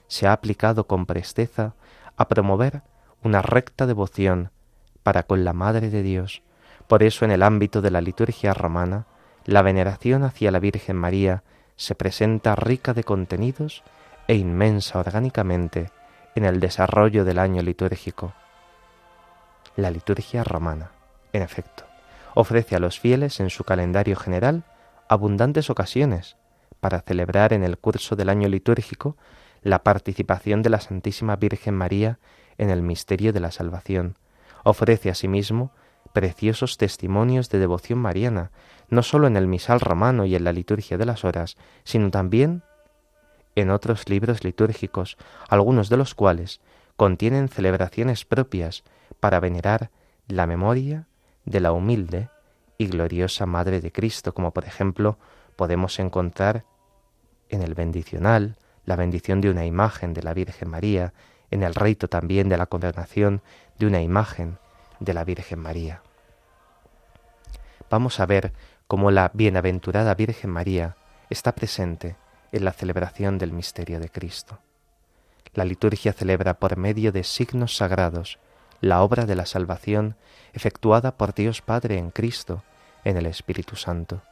se 0.07 0.27
ha 0.27 0.33
aplicado 0.33 0.87
con 0.87 1.07
presteza 1.07 1.75
a 2.17 2.29
promover 2.29 2.83
una 3.23 3.43
recta 3.43 3.87
devoción 3.87 4.51
para 5.03 5.25
con 5.25 5.45
la 5.45 5.53
Madre 5.53 5.91
de 5.91 6.03
Dios. 6.03 6.43
Por 6.87 7.03
eso 7.03 7.25
en 7.25 7.31
el 7.31 7.43
ámbito 7.43 7.81
de 7.81 7.91
la 7.91 8.01
liturgia 8.01 8.55
romana, 8.55 9.07
la 9.45 9.63
veneración 9.63 10.25
hacia 10.25 10.51
la 10.51 10.59
Virgen 10.59 10.97
María 10.97 11.43
se 11.77 11.95
presenta 11.95 12.55
rica 12.55 12.95
de 12.95 13.05
contenidos 13.05 13.83
e 14.29 14.37
inmensa 14.37 14.99
orgánicamente 14.99 15.91
en 16.35 16.45
el 16.45 16.61
desarrollo 16.61 17.25
del 17.25 17.39
año 17.39 17.63
litúrgico. 17.63 18.35
La 19.77 19.91
liturgia 19.91 20.45
romana, 20.45 20.93
en 21.33 21.43
efecto, 21.43 21.85
ofrece 22.35 22.77
a 22.77 22.79
los 22.79 23.01
fieles 23.01 23.41
en 23.41 23.51
su 23.51 23.65
calendario 23.65 24.17
general 24.17 24.65
abundantes 25.09 25.71
ocasiones 25.71 26.37
para 26.81 27.01
celebrar 27.01 27.53
en 27.53 27.65
el 27.65 27.79
curso 27.79 28.17
del 28.17 28.29
año 28.29 28.49
litúrgico 28.49 29.17
la 29.63 29.83
participación 29.83 30.63
de 30.63 30.71
la 30.71 30.81
Santísima 30.81 31.37
Virgen 31.37 31.75
María 31.75 32.19
en 32.59 32.71
el 32.71 32.83
misterio 32.83 33.33
de 33.33 33.41
la 33.41 33.51
salvación. 33.51 34.17
Ofrece 34.65 35.11
asimismo 35.11 35.73
preciosos 36.13 36.77
testimonios 36.77 37.49
de 37.49 37.59
devoción 37.59 37.99
mariana, 37.99 38.51
no 38.89 39.03
sólo 39.03 39.27
en 39.27 39.37
el 39.37 39.47
misal 39.47 39.81
romano 39.81 40.27
y 40.27 40.35
en 40.35 40.45
la 40.45 40.53
liturgia 40.53 40.99
de 40.99 41.07
las 41.07 41.25
horas, 41.25 41.57
sino 41.85 42.11
también 42.11 42.63
en 43.55 43.71
otros 43.71 44.09
libros 44.09 44.45
litúrgicos, 44.45 45.17
algunos 45.49 45.89
de 45.89 45.97
los 45.97 46.15
cuales 46.15 46.61
contienen 46.97 47.49
celebraciones 47.49 48.25
propias 48.25 48.85
para 49.21 49.41
venerar 49.41 49.91
la 50.29 50.47
memoria 50.47 51.07
de 51.45 51.61
la 51.61 51.73
humilde 51.73 52.29
y 52.79 52.87
gloriosa 52.87 53.47
Madre 53.47 53.81
de 53.81 53.93
Cristo, 53.93 54.35
como 54.35 54.53
por 54.53 54.65
ejemplo 54.65 55.19
podemos 55.57 55.99
encontrar 55.99 56.65
en 57.49 57.63
el 57.63 57.75
bendicional 57.75 58.57
la 58.85 58.97
bendición 58.97 59.41
de 59.41 59.51
una 59.51 59.65
imagen 59.65 60.15
de 60.15 60.23
la 60.23 60.35
Virgen 60.35 60.69
María, 60.69 61.13
en 61.53 61.63
el 61.63 61.75
rito 61.75 62.09
también 62.09 62.49
de 62.49 62.57
la 62.57 62.67
condenación 62.67 63.43
de 63.79 63.87
una 63.87 64.01
imagen 64.01 64.59
de 64.99 65.15
la 65.15 65.23
Virgen 65.23 65.61
María. 65.61 66.03
Vamos 67.91 68.19
a 68.21 68.27
ver 68.27 68.53
cómo 68.89 69.11
la 69.11 69.31
bienaventurada 69.35 70.15
Virgen 70.15 70.51
María 70.51 70.97
está 71.29 71.53
presente 71.53 72.17
en 72.53 72.65
la 72.65 72.73
celebración 72.73 73.39
del 73.39 73.53
misterio 73.53 74.01
de 74.01 74.09
Cristo. 74.09 74.59
La 75.55 75.67
liturgia 75.67 76.15
celebra 76.15 76.55
por 76.55 76.79
medio 76.79 77.13
de 77.13 77.23
signos 77.23 77.77
sagrados 77.77 78.39
la 78.81 79.03
obra 79.03 79.27
de 79.27 79.37
la 79.37 79.45
salvación 79.45 80.17
efectuada 80.55 81.17
por 81.17 81.35
Dios 81.35 81.61
Padre 81.61 81.99
en 81.99 82.11
Cristo, 82.11 82.63
en 83.05 83.19
el 83.19 83.27
Espíritu 83.27 83.77
Santo. 83.77 84.23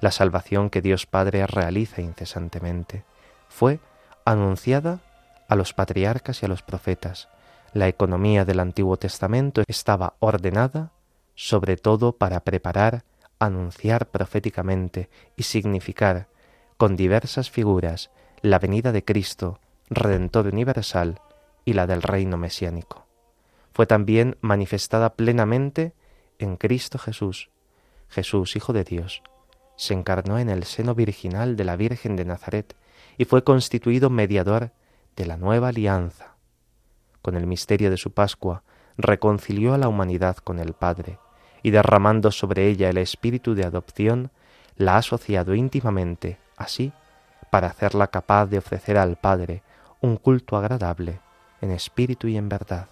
La 0.00 0.10
salvación 0.10 0.70
que 0.70 0.80
Dios 0.80 1.04
Padre 1.06 1.46
realiza 1.46 2.00
incesantemente 2.00 3.04
fue 3.48 3.80
anunciada 4.24 5.00
a 5.48 5.56
los 5.56 5.72
patriarcas 5.74 6.42
y 6.42 6.46
a 6.46 6.48
los 6.48 6.62
profetas. 6.62 7.28
La 7.72 7.88
economía 7.88 8.44
del 8.44 8.60
Antiguo 8.60 8.96
Testamento 8.96 9.62
estaba 9.66 10.14
ordenada 10.20 10.92
sobre 11.34 11.76
todo 11.76 12.16
para 12.16 12.40
preparar, 12.40 13.04
anunciar 13.38 14.10
proféticamente 14.10 15.10
y 15.36 15.42
significar 15.42 16.28
con 16.76 16.96
diversas 16.96 17.50
figuras 17.50 18.10
la 18.42 18.58
venida 18.58 18.92
de 18.92 19.04
Cristo, 19.04 19.58
Redentor 19.90 20.46
universal, 20.46 21.20
y 21.64 21.72
la 21.72 21.86
del 21.86 22.02
reino 22.02 22.36
mesiánico. 22.36 23.06
Fue 23.72 23.86
también 23.86 24.36
manifestada 24.40 25.14
plenamente 25.14 25.94
en 26.38 26.56
Cristo 26.56 26.98
Jesús. 26.98 27.50
Jesús, 28.08 28.54
Hijo 28.54 28.72
de 28.72 28.84
Dios, 28.84 29.22
se 29.76 29.94
encarnó 29.94 30.38
en 30.38 30.50
el 30.50 30.64
seno 30.64 30.94
virginal 30.94 31.56
de 31.56 31.64
la 31.64 31.76
Virgen 31.76 32.16
de 32.16 32.24
Nazaret 32.24 32.76
y 33.16 33.24
fue 33.24 33.44
constituido 33.44 34.10
mediador 34.10 34.72
de 35.16 35.26
la 35.26 35.36
nueva 35.36 35.68
alianza. 35.68 36.34
Con 37.22 37.36
el 37.36 37.46
misterio 37.46 37.90
de 37.90 37.96
su 37.96 38.12
Pascua 38.12 38.62
reconcilió 38.96 39.74
a 39.74 39.78
la 39.78 39.88
humanidad 39.88 40.36
con 40.36 40.58
el 40.58 40.72
Padre 40.72 41.18
y 41.62 41.70
derramando 41.70 42.30
sobre 42.30 42.68
ella 42.68 42.90
el 42.90 42.98
espíritu 42.98 43.54
de 43.54 43.64
adopción, 43.64 44.30
la 44.76 44.94
ha 44.94 44.98
asociado 44.98 45.54
íntimamente 45.54 46.38
así 46.56 46.92
para 47.50 47.68
hacerla 47.68 48.08
capaz 48.08 48.46
de 48.46 48.58
ofrecer 48.58 48.98
al 48.98 49.16
Padre 49.16 49.62
un 50.00 50.16
culto 50.16 50.56
agradable 50.56 51.20
en 51.60 51.70
espíritu 51.70 52.28
y 52.28 52.36
en 52.36 52.48
verdad. 52.48 52.88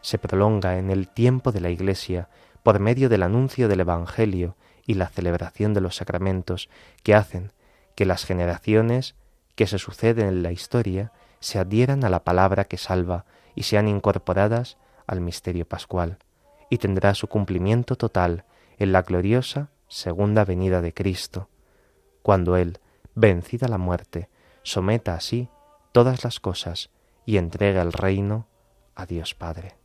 Se 0.00 0.18
prolonga 0.18 0.78
en 0.78 0.90
el 0.90 1.08
tiempo 1.08 1.52
de 1.52 1.60
la 1.60 1.70
Iglesia 1.70 2.28
por 2.62 2.78
medio 2.78 3.08
del 3.08 3.22
anuncio 3.22 3.68
del 3.68 3.80
Evangelio 3.80 4.56
y 4.86 4.94
la 4.94 5.08
celebración 5.08 5.74
de 5.74 5.80
los 5.80 5.96
sacramentos 5.96 6.68
que 7.02 7.14
hacen 7.14 7.52
que 7.94 8.04
las 8.04 8.24
generaciones 8.24 9.14
que 9.54 9.66
se 9.66 9.78
suceden 9.78 10.26
en 10.26 10.42
la 10.42 10.52
historia 10.52 11.12
se 11.40 11.58
adhieran 11.58 12.04
a 12.04 12.10
la 12.10 12.24
palabra 12.24 12.64
que 12.64 12.78
salva 12.78 13.24
y 13.54 13.64
sean 13.64 13.88
incorporadas 13.88 14.78
al 15.06 15.20
misterio 15.20 15.66
pascual, 15.68 16.18
y 16.70 16.78
tendrá 16.78 17.14
su 17.14 17.28
cumplimiento 17.28 17.96
total 17.96 18.44
en 18.78 18.92
la 18.92 19.02
gloriosa 19.02 19.70
segunda 19.88 20.44
venida 20.44 20.80
de 20.80 20.92
Cristo, 20.92 21.48
cuando 22.22 22.56
Él, 22.56 22.80
vencida 23.14 23.68
la 23.68 23.78
muerte, 23.78 24.28
someta 24.62 25.14
así 25.14 25.48
todas 25.92 26.24
las 26.24 26.40
cosas 26.40 26.90
y 27.26 27.36
entrega 27.36 27.82
el 27.82 27.92
reino 27.92 28.48
a 28.94 29.06
Dios 29.06 29.34
Padre. 29.34 29.76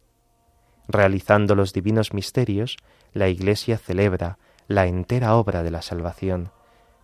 Realizando 0.87 1.53
los 1.53 1.73
divinos 1.73 2.13
misterios, 2.13 2.77
la 3.13 3.27
Iglesia 3.27 3.77
celebra 3.77 4.39
la 4.67 4.87
entera 4.87 5.35
obra 5.35 5.61
de 5.61 5.71
la 5.71 5.81
salvación, 5.81 6.51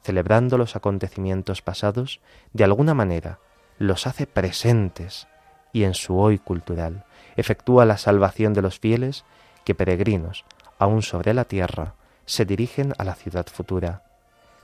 celebrando 0.06 0.60
los 0.60 0.76
acontecimientos 0.76 1.64
pasados, 1.64 2.22
de 2.53 2.64
alguna 2.64 2.93
manera 2.93 3.39
los 3.80 4.06
hace 4.06 4.28
presentes 4.28 5.28
y 5.74 5.84
en 5.84 5.95
su 5.95 6.20
hoy 6.20 6.38
cultural 6.38 7.06
efectúa 7.36 7.86
la 7.86 7.97
salvación 7.97 8.53
de 8.53 8.62
los 8.62 8.80
fieles 8.80 9.26
que 9.66 9.74
peregrinos, 9.74 10.45
aún 10.78 11.01
sobre 11.01 11.34
la 11.34 11.45
tierra, 11.45 11.95
se 12.28 12.45
dirigen 12.45 12.93
a 12.99 13.03
la 13.03 13.16
ciudad 13.16 13.47
futura. 13.47 14.03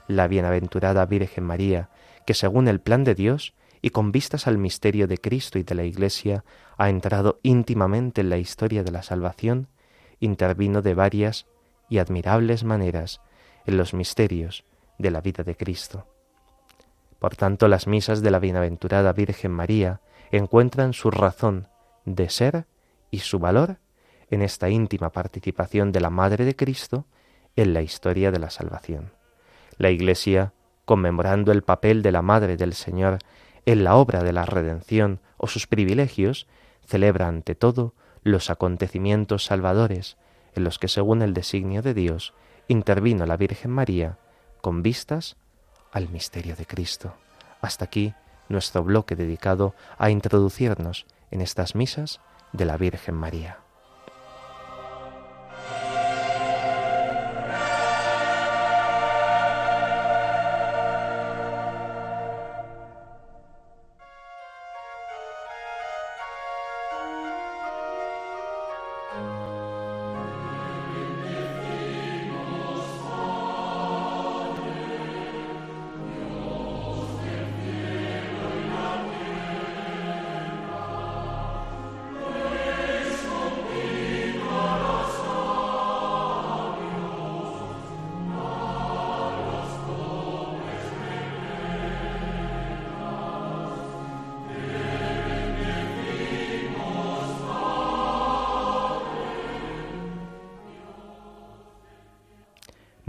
La 0.06 0.28
bienaventurada 0.28 1.04
Virgen 1.06 1.42
María, 1.42 1.88
que 2.24 2.34
según 2.34 2.68
el 2.68 2.80
plan 2.80 3.02
de 3.02 3.16
Dios 3.16 3.52
y 3.82 3.90
con 3.90 4.12
vistas 4.12 4.46
al 4.46 4.58
misterio 4.58 5.08
de 5.08 5.18
Cristo 5.18 5.58
y 5.58 5.64
de 5.64 5.74
la 5.74 5.82
Iglesia, 5.82 6.44
ha 6.78 6.88
entrado 6.88 7.40
íntimamente 7.42 8.20
en 8.20 8.30
la 8.30 8.38
historia 8.38 8.84
de 8.84 8.92
la 8.92 9.02
salvación, 9.02 9.66
intervino 10.20 10.82
de 10.82 10.94
varias 10.94 11.46
y 11.88 11.98
admirables 11.98 12.62
maneras 12.62 13.20
en 13.66 13.76
los 13.76 13.92
misterios 13.92 14.64
de 14.98 15.10
la 15.10 15.20
vida 15.20 15.44
de 15.44 15.56
Cristo. 15.56 16.06
Por 17.18 17.36
tanto, 17.36 17.68
las 17.68 17.86
misas 17.86 18.20
de 18.22 18.30
la 18.30 18.38
bienaventurada 18.38 19.12
Virgen 19.12 19.52
María 19.52 20.00
encuentran 20.32 20.92
su 20.92 21.10
razón 21.10 21.68
de 22.04 22.28
ser 22.28 22.66
y 23.10 23.20
su 23.20 23.38
valor 23.38 23.76
en 24.30 24.42
esta 24.42 24.70
íntima 24.70 25.12
participación 25.12 25.92
de 25.92 26.00
la 26.00 26.10
Madre 26.10 26.44
de 26.44 26.56
Cristo 26.56 27.06
en 27.54 27.74
la 27.74 27.82
historia 27.82 28.30
de 28.30 28.38
la 28.38 28.50
salvación. 28.50 29.12
La 29.76 29.90
Iglesia, 29.90 30.52
conmemorando 30.84 31.52
el 31.52 31.62
papel 31.62 32.02
de 32.02 32.12
la 32.12 32.22
Madre 32.22 32.56
del 32.56 32.72
Señor 32.72 33.18
en 33.66 33.84
la 33.84 33.94
obra 33.94 34.22
de 34.22 34.32
la 34.32 34.44
redención 34.44 35.20
o 35.36 35.46
sus 35.46 35.66
privilegios, 35.66 36.46
celebra 36.86 37.28
ante 37.28 37.54
todo 37.54 37.94
los 38.22 38.50
acontecimientos 38.50 39.44
salvadores 39.44 40.16
en 40.54 40.64
los 40.64 40.78
que, 40.78 40.88
según 40.88 41.22
el 41.22 41.34
designio 41.34 41.82
de 41.82 41.94
Dios, 41.94 42.34
intervino 42.68 43.26
la 43.26 43.36
Virgen 43.36 43.70
María 43.70 44.18
con 44.62 44.82
vistas 44.82 45.36
al 45.92 46.08
misterio 46.08 46.56
de 46.56 46.64
Cristo. 46.64 47.14
Hasta 47.60 47.84
aquí 47.84 48.14
nuestro 48.48 48.82
bloque 48.82 49.16
dedicado 49.16 49.74
a 49.98 50.08
introducirnos 50.08 51.04
en 51.30 51.42
estas 51.42 51.74
misas 51.74 52.20
de 52.52 52.64
la 52.64 52.78
Virgen 52.78 53.14
María. 53.14 53.58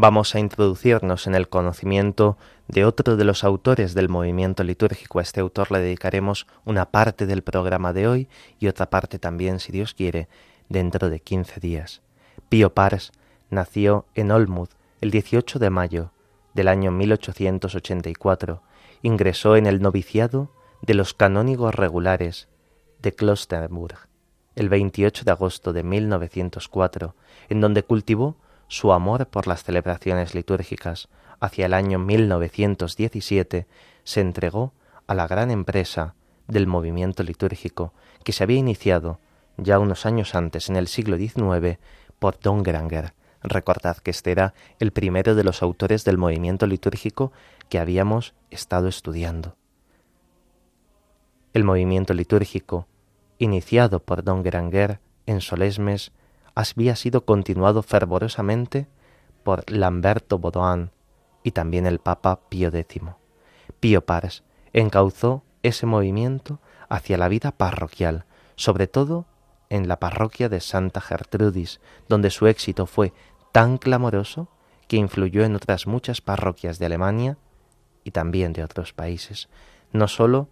Vamos 0.03 0.35
a 0.35 0.39
introducirnos 0.39 1.27
en 1.27 1.33
el 1.33 1.47
conocimiento 1.47 2.37
de 2.67 2.83
otro 2.83 3.15
de 3.15 3.23
los 3.23 3.45
autores 3.45 3.93
del 3.93 4.09
movimiento 4.09 4.65
litúrgico. 4.65 5.19
A 5.19 5.21
este 5.21 5.39
autor 5.39 5.71
le 5.71 5.79
dedicaremos 5.79 6.45
una 6.65 6.91
parte 6.91 7.25
del 7.25 7.41
programa 7.41 7.93
de 7.93 8.09
hoy 8.09 8.27
y 8.59 8.67
otra 8.67 8.89
parte 8.89 9.17
también, 9.17 9.61
si 9.61 9.71
Dios 9.71 9.93
quiere, 9.93 10.27
dentro 10.67 11.09
de 11.09 11.21
quince 11.21 11.61
días. 11.61 12.01
Pío 12.49 12.73
Pars 12.73 13.13
nació 13.49 14.05
en 14.13 14.31
Olmutz 14.31 14.75
el 14.99 15.09
18 15.09 15.57
de 15.57 15.69
mayo 15.69 16.11
del 16.53 16.67
año 16.67 16.91
1884. 16.91 18.61
Ingresó 19.03 19.55
en 19.55 19.67
el 19.67 19.81
noviciado 19.81 20.51
de 20.81 20.95
los 20.95 21.13
canónigos 21.13 21.75
regulares 21.75 22.49
de 23.01 23.15
Klosterburg 23.15 24.09
el 24.55 24.67
28 24.67 25.23
de 25.23 25.31
agosto 25.31 25.71
de 25.71 25.83
1904, 25.83 27.15
en 27.47 27.61
donde 27.61 27.83
cultivó 27.83 28.35
su 28.73 28.91
amor 28.91 29.27
por 29.27 29.45
las 29.45 29.63
celebraciones 29.63 30.33
litúrgicas. 30.33 31.07
Hacia 31.39 31.67
el 31.67 31.75
año 31.75 31.99
1917 31.99 33.67
se 34.03 34.19
entregó 34.19 34.73
a 35.05 35.13
la 35.13 35.27
gran 35.27 35.51
empresa 35.51 36.15
del 36.47 36.65
movimiento 36.65 37.21
litúrgico 37.21 37.93
que 38.23 38.33
se 38.33 38.43
había 38.43 38.57
iniciado 38.57 39.19
ya 39.57 39.77
unos 39.77 40.07
años 40.07 40.33
antes, 40.33 40.69
en 40.69 40.75
el 40.75 40.87
siglo 40.87 41.17
XIX, 41.17 41.77
por 42.17 42.39
Don 42.39 42.63
Granger. 42.63 43.13
Recordad 43.43 43.97
que 43.97 44.09
este 44.09 44.31
era 44.31 44.55
el 44.79 44.91
primero 44.91 45.35
de 45.35 45.43
los 45.43 45.61
autores 45.61 46.03
del 46.03 46.17
movimiento 46.17 46.65
litúrgico 46.65 47.31
que 47.69 47.77
habíamos 47.77 48.33
estado 48.49 48.87
estudiando. 48.87 49.55
El 51.53 51.63
movimiento 51.63 52.15
litúrgico, 52.15 52.87
iniciado 53.37 53.99
por 53.99 54.23
Don 54.23 54.41
Granger 54.41 54.99
en 55.27 55.41
Solesmes, 55.41 56.11
había 56.55 56.95
sido 56.95 57.25
continuado 57.25 57.83
fervorosamente 57.83 58.87
por 59.43 59.69
Lamberto 59.69 60.39
Baudouin 60.39 60.91
y 61.43 61.51
también 61.51 61.85
el 61.85 61.99
Papa 61.99 62.39
Pío 62.49 62.69
X. 62.73 63.01
Pío 63.79 64.05
Pars 64.05 64.43
encauzó 64.71 65.43
ese 65.61 65.85
movimiento 65.85 66.59
hacia 66.89 67.17
la 67.17 67.27
vida 67.27 67.51
parroquial, 67.51 68.25
sobre 68.55 68.87
todo 68.87 69.25
en 69.69 69.87
la 69.87 69.99
parroquia 69.99 70.49
de 70.49 70.59
Santa 70.61 71.01
Gertrudis, 71.01 71.79
donde 72.07 72.29
su 72.29 72.47
éxito 72.47 72.85
fue 72.85 73.13
tan 73.51 73.77
clamoroso 73.77 74.49
que 74.87 74.97
influyó 74.97 75.43
en 75.43 75.55
otras 75.55 75.87
muchas 75.87 76.21
parroquias 76.21 76.79
de 76.79 76.85
Alemania 76.85 77.37
y 78.03 78.11
también 78.11 78.53
de 78.53 78.63
otros 78.63 78.93
países, 78.93 79.49
no 79.91 80.07
sólo 80.07 80.49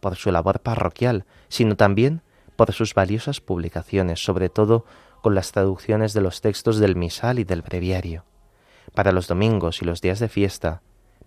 por 0.00 0.16
su 0.16 0.30
labor 0.30 0.60
parroquial, 0.60 1.26
sino 1.48 1.76
también 1.76 2.22
por 2.56 2.72
sus 2.72 2.94
valiosas 2.94 3.40
publicaciones, 3.40 4.24
sobre 4.24 4.48
todo 4.48 4.84
con 5.24 5.34
las 5.34 5.52
traducciones 5.52 6.12
de 6.12 6.20
los 6.20 6.42
textos 6.42 6.76
del 6.76 6.96
misal 6.96 7.38
y 7.38 7.44
del 7.44 7.62
breviario. 7.62 8.26
Para 8.94 9.10
los 9.10 9.26
domingos 9.26 9.80
y 9.80 9.86
los 9.86 10.02
días 10.02 10.18
de 10.18 10.28
fiesta, 10.28 10.82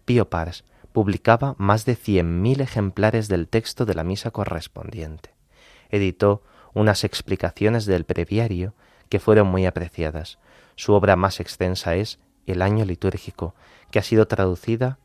Pío 0.06 0.30
Pars 0.30 0.66
publicaba 0.94 1.56
más 1.58 1.84
de 1.84 1.96
cien 1.96 2.44
mil 2.44 2.62
ejemplares 2.62 3.28
del 3.28 3.48
texto 3.48 3.86
de 3.86 3.96
la 3.96 4.04
misa 4.04 4.30
correspondiente. 4.30 5.32
Editó 5.90 6.44
unas 6.76 7.04
explicaciones 7.04 7.88
del 7.88 8.04
breviario 8.04 8.76
que 9.10 9.20
fueron 9.20 9.48
muy 9.48 9.66
apreciadas. 9.66 10.38
Su 10.76 10.94
obra 10.94 11.16
más 11.16 11.40
extensa 11.40 11.96
es 11.96 12.20
El 12.46 12.62
año 12.62 12.86
litúrgico, 12.86 13.56
que 13.90 13.98
ha 13.98 14.04
sido 14.04 14.28
traducida 14.28 15.00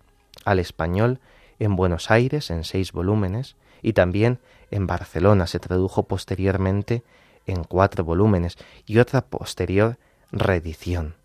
al 0.45 0.59
español 0.59 1.19
en 1.59 1.77
Buenos 1.77 2.11
Aires 2.11 2.51
en 2.51 2.65
seis 2.65 2.93
volúmenes 2.93 3.57
y 3.81 3.95
también 3.95 4.39
en 4.71 4.87
Barcelona 4.87 5.47
se 5.47 5.61
tradujo 5.61 6.03
posteriormente 6.03 7.03
en 7.47 7.65
cuatro 7.65 8.05
volúmenes 8.05 8.57
y 8.87 8.99
otra 8.99 9.23
posterior 9.23 9.99
reedición. 10.31 11.17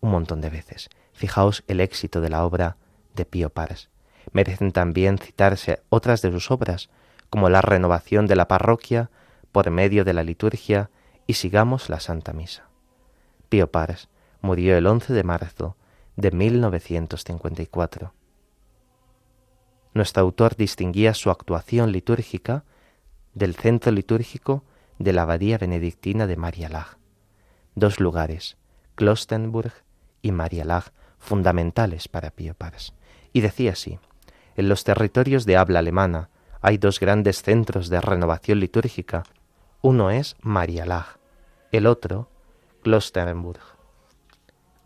Un 0.00 0.10
montón 0.10 0.40
de 0.40 0.50
veces. 0.50 0.88
Fijaos 1.12 1.64
el 1.66 1.80
éxito 1.80 2.20
de 2.20 2.28
la 2.28 2.44
obra 2.44 2.76
de 3.14 3.24
Pío 3.24 3.50
Pars. 3.50 3.90
Merecen 4.32 4.72
también 4.72 5.18
citarse 5.18 5.82
otras 5.88 6.22
de 6.22 6.30
sus 6.30 6.50
obras, 6.50 6.90
como 7.30 7.48
la 7.48 7.60
renovación 7.60 8.26
de 8.26 8.36
la 8.36 8.48
parroquia 8.48 9.10
por 9.52 9.70
medio 9.70 10.04
de 10.04 10.12
la 10.12 10.22
liturgia 10.22 10.90
y 11.26 11.34
sigamos 11.34 11.88
la 11.88 12.00
Santa 12.00 12.32
Misa. 12.32 12.68
Pío 13.48 13.70
Pars 13.70 14.08
murió 14.40 14.76
el 14.76 14.86
11 14.86 15.12
de 15.12 15.24
marzo 15.24 15.76
de 16.16 16.30
1954. 16.30 18.12
Nuestro 19.94 20.22
autor 20.22 20.56
distinguía 20.56 21.14
su 21.14 21.30
actuación 21.30 21.92
litúrgica 21.92 22.64
del 23.34 23.56
centro 23.56 23.90
litúrgico 23.92 24.64
de 24.98 25.12
la 25.12 25.22
abadía 25.22 25.58
benedictina 25.58 26.26
de 26.26 26.36
Marialag. 26.36 26.98
Dos 27.74 28.00
lugares, 28.00 28.56
Klostenburg 28.94 29.72
y 30.22 30.32
Marialag, 30.32 30.92
fundamentales 31.18 32.08
para 32.08 32.30
Pío 32.30 32.54
Pars. 32.54 32.94
Y 33.32 33.40
decía 33.40 33.72
así, 33.72 33.98
en 34.56 34.68
los 34.68 34.84
territorios 34.84 35.46
de 35.46 35.56
habla 35.56 35.78
alemana 35.78 36.30
hay 36.60 36.78
dos 36.78 36.98
grandes 36.98 37.42
centros 37.42 37.88
de 37.88 38.00
renovación 38.00 38.58
litúrgica. 38.58 39.22
Uno 39.80 40.10
es 40.10 40.36
Marialag, 40.40 41.18
el 41.70 41.86
otro 41.86 42.28
Klostenburg. 42.82 43.60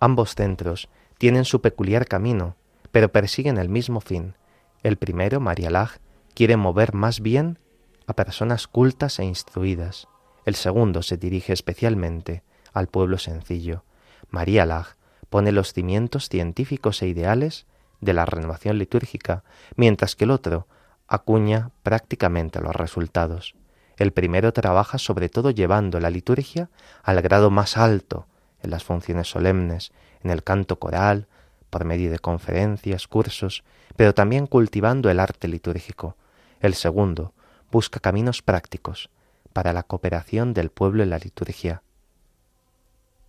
Ambos 0.01 0.35
centros 0.35 0.89
tienen 1.17 1.45
su 1.45 1.61
peculiar 1.61 2.07
camino, 2.07 2.57
pero 2.91 3.11
persiguen 3.11 3.57
el 3.57 3.69
mismo 3.69 4.01
fin. 4.01 4.35
El 4.83 4.97
primero, 4.97 5.41
Marialag, 5.41 6.01
quiere 6.35 6.57
mover 6.57 6.93
más 6.93 7.21
bien 7.21 7.59
a 8.07 8.15
personas 8.15 8.67
cultas 8.67 9.19
e 9.19 9.25
instruidas. 9.25 10.09
El 10.45 10.55
segundo 10.55 11.03
se 11.03 11.17
dirige 11.17 11.53
especialmente 11.53 12.43
al 12.73 12.89
pueblo 12.89 13.19
sencillo. 13.19 13.85
María 14.31 14.67
Lag 14.67 14.97
pone 15.31 15.53
los 15.53 15.73
cimientos 15.73 16.29
científicos 16.29 17.03
e 17.03 17.09
ideales 17.09 17.67
de 18.01 18.13
la 18.13 18.25
renovación 18.25 18.79
litúrgica, 18.79 19.45
mientras 19.77 20.17
que 20.17 20.25
el 20.25 20.31
otro 20.31 20.67
acuña 21.07 21.71
prácticamente 21.83 22.61
los 22.61 22.75
resultados. 22.75 23.55
El 23.97 24.13
primero 24.13 24.53
trabaja 24.53 24.99
sobre 24.99 25.29
todo 25.29 25.51
llevando 25.51 26.01
la 26.01 26.11
liturgia 26.11 26.71
al 27.03 27.23
grado 27.23 27.51
más 27.51 27.77
alto 27.77 28.27
en 28.63 28.71
las 28.71 28.85
funciones 28.85 29.29
solemnes, 29.29 29.93
en 30.23 30.31
el 30.31 30.43
canto 30.43 30.79
coral, 30.79 31.29
por 31.71 31.85
medio 31.85 32.11
de 32.11 32.19
conferencias, 32.19 33.07
cursos, 33.09 33.65
pero 33.97 34.15
también 34.15 34.47
cultivando 34.47 35.11
el 35.11 35.21
arte 35.21 35.49
litúrgico. 35.49 36.17
El 36.61 36.75
segundo 36.75 37.33
busca 37.73 38.01
caminos 38.01 38.43
prácticos 38.43 39.09
para 39.55 39.73
la 39.73 39.83
cooperación 39.83 40.53
del 40.53 40.71
pueblo 40.71 41.03
en 41.03 41.11
la 41.11 41.19
liturgia. 41.19 41.83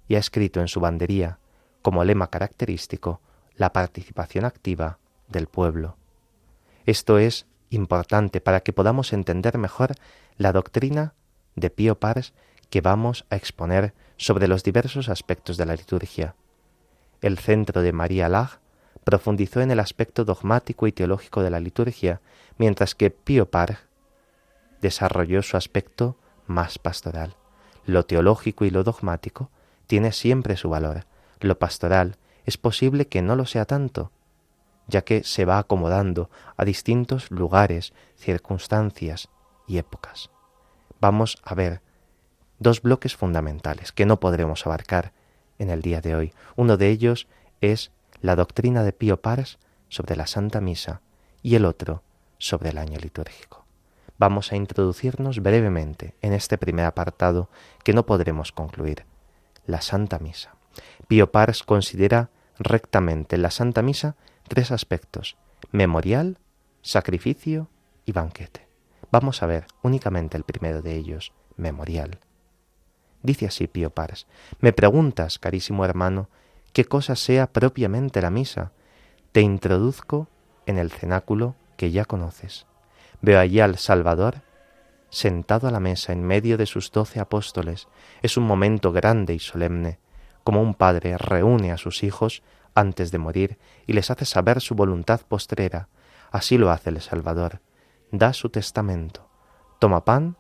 Y 0.08 0.16
ha 0.16 0.20
escrito 0.20 0.60
en 0.60 0.68
su 0.68 0.82
bandería, 0.82 1.40
como 1.82 2.04
lema 2.04 2.30
característico, 2.30 3.22
la 3.56 3.72
participación 3.72 4.44
activa 4.44 5.00
del 5.30 5.48
pueblo. 5.48 5.96
Esto 6.86 7.18
es 7.18 7.48
importante 7.70 8.42
para 8.42 8.60
que 8.60 8.74
podamos 8.74 9.14
entender 9.14 9.58
mejor 9.58 9.96
la 10.38 10.52
doctrina 10.52 11.14
de 11.56 11.70
Pío 11.70 11.98
Pars 11.98 12.34
que 12.70 12.82
vamos 12.82 13.26
a 13.30 13.38
exponer 13.38 13.94
sobre 14.18 14.50
los 14.50 14.64
diversos 14.64 15.08
aspectos 15.08 15.56
de 15.56 15.66
la 15.66 15.76
liturgia. 15.76 16.36
El 17.22 17.38
centro 17.38 17.82
de 17.82 17.94
María 17.94 18.28
Lag 18.28 18.60
profundizó 19.06 19.62
en 19.62 19.72
el 19.72 19.80
aspecto 19.80 20.26
dogmático 20.26 20.86
y 20.86 20.92
teológico 20.92 21.44
de 21.44 21.50
la 21.50 21.62
liturgia, 21.62 22.20
mientras 22.58 22.94
que 22.94 23.10
Pío 23.10 23.50
Pars 23.50 23.78
desarrolló 24.84 25.42
su 25.42 25.56
aspecto 25.56 26.18
más 26.46 26.78
pastoral. 26.78 27.36
Lo 27.86 28.06
teológico 28.06 28.66
y 28.66 28.70
lo 28.70 28.84
dogmático 28.84 29.50
tiene 29.88 30.12
siempre 30.12 30.58
su 30.58 30.70
valor. 30.70 31.06
Lo 31.40 31.58
pastoral 31.58 32.18
es 32.46 32.58
posible 32.58 33.08
que 33.08 33.22
no 33.22 33.38
lo 33.38 33.46
sea 33.46 33.66
tanto, 33.66 34.12
ya 34.88 35.02
que 35.04 35.24
se 35.24 35.46
va 35.46 35.58
acomodando 35.58 36.30
a 36.58 36.66
distintos 36.66 37.32
lugares, 37.32 37.94
circunstancias 38.18 39.30
y 39.68 39.78
épocas. 39.78 40.30
Vamos 41.00 41.38
a 41.44 41.56
ver 41.56 41.82
dos 42.60 42.82
bloques 42.82 43.16
fundamentales 43.16 43.94
que 43.94 44.06
no 44.06 44.20
podremos 44.20 44.66
abarcar 44.66 45.14
en 45.60 45.70
el 45.70 45.82
día 45.82 46.02
de 46.02 46.16
hoy. 46.16 46.34
Uno 46.58 46.76
de 46.76 46.90
ellos 46.90 47.28
es 47.62 47.92
la 48.20 48.36
doctrina 48.36 48.84
de 48.84 48.92
Pío 48.92 49.22
Pars 49.22 49.60
sobre 49.88 50.18
la 50.18 50.28
Santa 50.28 50.60
Misa 50.60 51.02
y 51.42 51.56
el 51.56 51.64
otro 51.64 52.04
sobre 52.38 52.72
el 52.72 52.78
año 52.78 53.00
litúrgico 53.00 53.63
vamos 54.24 54.54
a 54.54 54.56
introducirnos 54.56 55.42
brevemente 55.42 56.16
en 56.22 56.32
este 56.32 56.58
primer 56.58 56.86
apartado 56.86 57.50
que 57.84 57.92
no 57.92 58.06
podremos 58.06 58.54
concluir, 58.54 59.04
la 59.66 59.82
Santa 59.82 60.18
Misa. 60.18 60.56
Pío 61.10 61.30
Pars 61.30 61.64
considera 61.64 62.30
rectamente 62.58 63.38
la 63.38 63.52
Santa 63.52 63.82
Misa 63.82 64.16
tres 64.48 64.72
aspectos, 64.72 65.36
memorial, 65.74 66.38
sacrificio 66.82 67.68
y 68.06 68.14
banquete. 68.14 68.66
Vamos 69.12 69.44
a 69.44 69.46
ver 69.46 69.66
únicamente 69.82 70.38
el 70.38 70.46
primero 70.46 70.82
de 70.82 70.96
ellos, 70.96 71.34
memorial. 71.58 72.22
Dice 73.24 73.48
así 73.48 73.68
Pío 73.68 73.90
Pars, 73.90 74.26
me 74.62 74.72
preguntas, 74.72 75.38
carísimo 75.38 75.84
hermano, 75.84 76.30
qué 76.72 76.86
cosa 76.86 77.18
sea 77.18 77.48
propiamente 77.48 78.22
la 78.22 78.30
misa. 78.30 78.72
Te 79.34 79.42
introduzco 79.42 80.30
en 80.66 80.78
el 80.78 80.92
cenáculo 80.92 81.56
que 81.76 81.92
ya 81.92 82.06
conoces. 82.06 82.68
Veo 83.24 83.40
allí 83.40 83.62
al 83.62 83.78
Salvador 83.78 84.42
sentado 85.10 85.70
a 85.70 85.72
la 85.72 85.80
mesa 85.80 86.12
en 86.12 86.24
medio 86.26 86.58
de 86.58 86.66
sus 86.66 86.92
doce 86.92 87.22
apóstoles. 87.22 87.88
Es 88.22 88.36
un 88.36 88.44
momento 88.44 88.92
grande 88.92 89.34
y 89.34 89.40
solemne. 89.40 89.98
como 90.44 90.62
un 90.62 90.74
padre 90.74 91.18
reúne 91.18 91.72
a 91.72 91.78
sus 91.78 92.04
hijos 92.04 92.44
antes 92.76 93.12
de 93.12 93.18
morir 93.18 93.58
y 93.88 93.94
les 93.94 94.12
hace 94.12 94.26
saber 94.26 94.60
su 94.60 94.76
voluntad 94.76 95.22
postrera, 95.22 95.88
así 96.32 96.58
lo 96.58 96.70
hace 96.70 96.90
el 96.90 97.00
Salvador. 97.00 97.62
Da 98.12 98.34
su 98.34 98.50
testamento, 98.50 99.30
toma 99.80 100.04
pan 100.04 100.36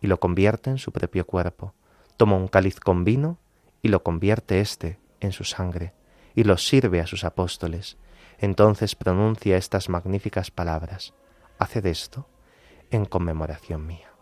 y 0.00 0.06
lo 0.06 0.18
convierte 0.18 0.70
en 0.70 0.78
su 0.78 0.92
propio 0.92 1.26
cuerpo, 1.26 1.74
toma 2.16 2.36
un 2.36 2.48
cáliz 2.48 2.80
con 2.80 3.04
vino 3.04 3.36
y 3.82 3.88
lo 3.88 4.02
convierte 4.02 4.60
éste 4.60 4.98
en 5.20 5.32
su 5.32 5.44
sangre, 5.44 5.92
y 6.34 6.44
lo 6.44 6.56
sirve 6.56 7.02
a 7.02 7.06
sus 7.06 7.24
apóstoles. 7.24 7.98
Entonces 8.38 8.94
pronuncia 8.94 9.58
estas 9.58 9.90
magníficas 9.90 10.50
palabras. 10.50 11.12
Haced 11.58 11.86
esto 11.86 12.26
en 12.90 13.04
conmemoración 13.04 13.86
mía. 13.86 14.12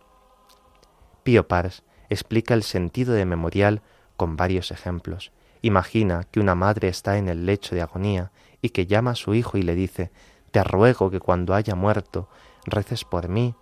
Pío 1.23 1.47
Pars 1.47 1.83
explica 2.09 2.55
el 2.55 2.63
sentido 2.63 3.15
de 3.15 3.25
memorial 3.25 3.83
con 4.17 4.37
varios 4.37 4.71
ejemplos. 4.71 5.33
Imagina 5.63 6.25
que 6.31 6.41
una 6.41 6.55
madre 6.55 6.89
está 6.89 7.19
en 7.19 7.29
el 7.29 7.47
lecho 7.47 7.75
de 7.75 7.83
agonía 7.83 8.33
y 8.61 8.71
que 8.71 8.87
llama 8.87 9.13
a 9.13 9.17
su 9.17 9.35
hijo 9.35 9.59
y 9.59 9.63
le 9.63 9.75
dice, 9.75 10.11
Te 10.51 10.65
ruego 10.65 11.11
que 11.11 11.21
cuando 11.21 11.55
haya 11.55 11.75
muerto 11.75 12.29
reces 12.65 13.05
por 13.05 13.29
mí 13.29 13.55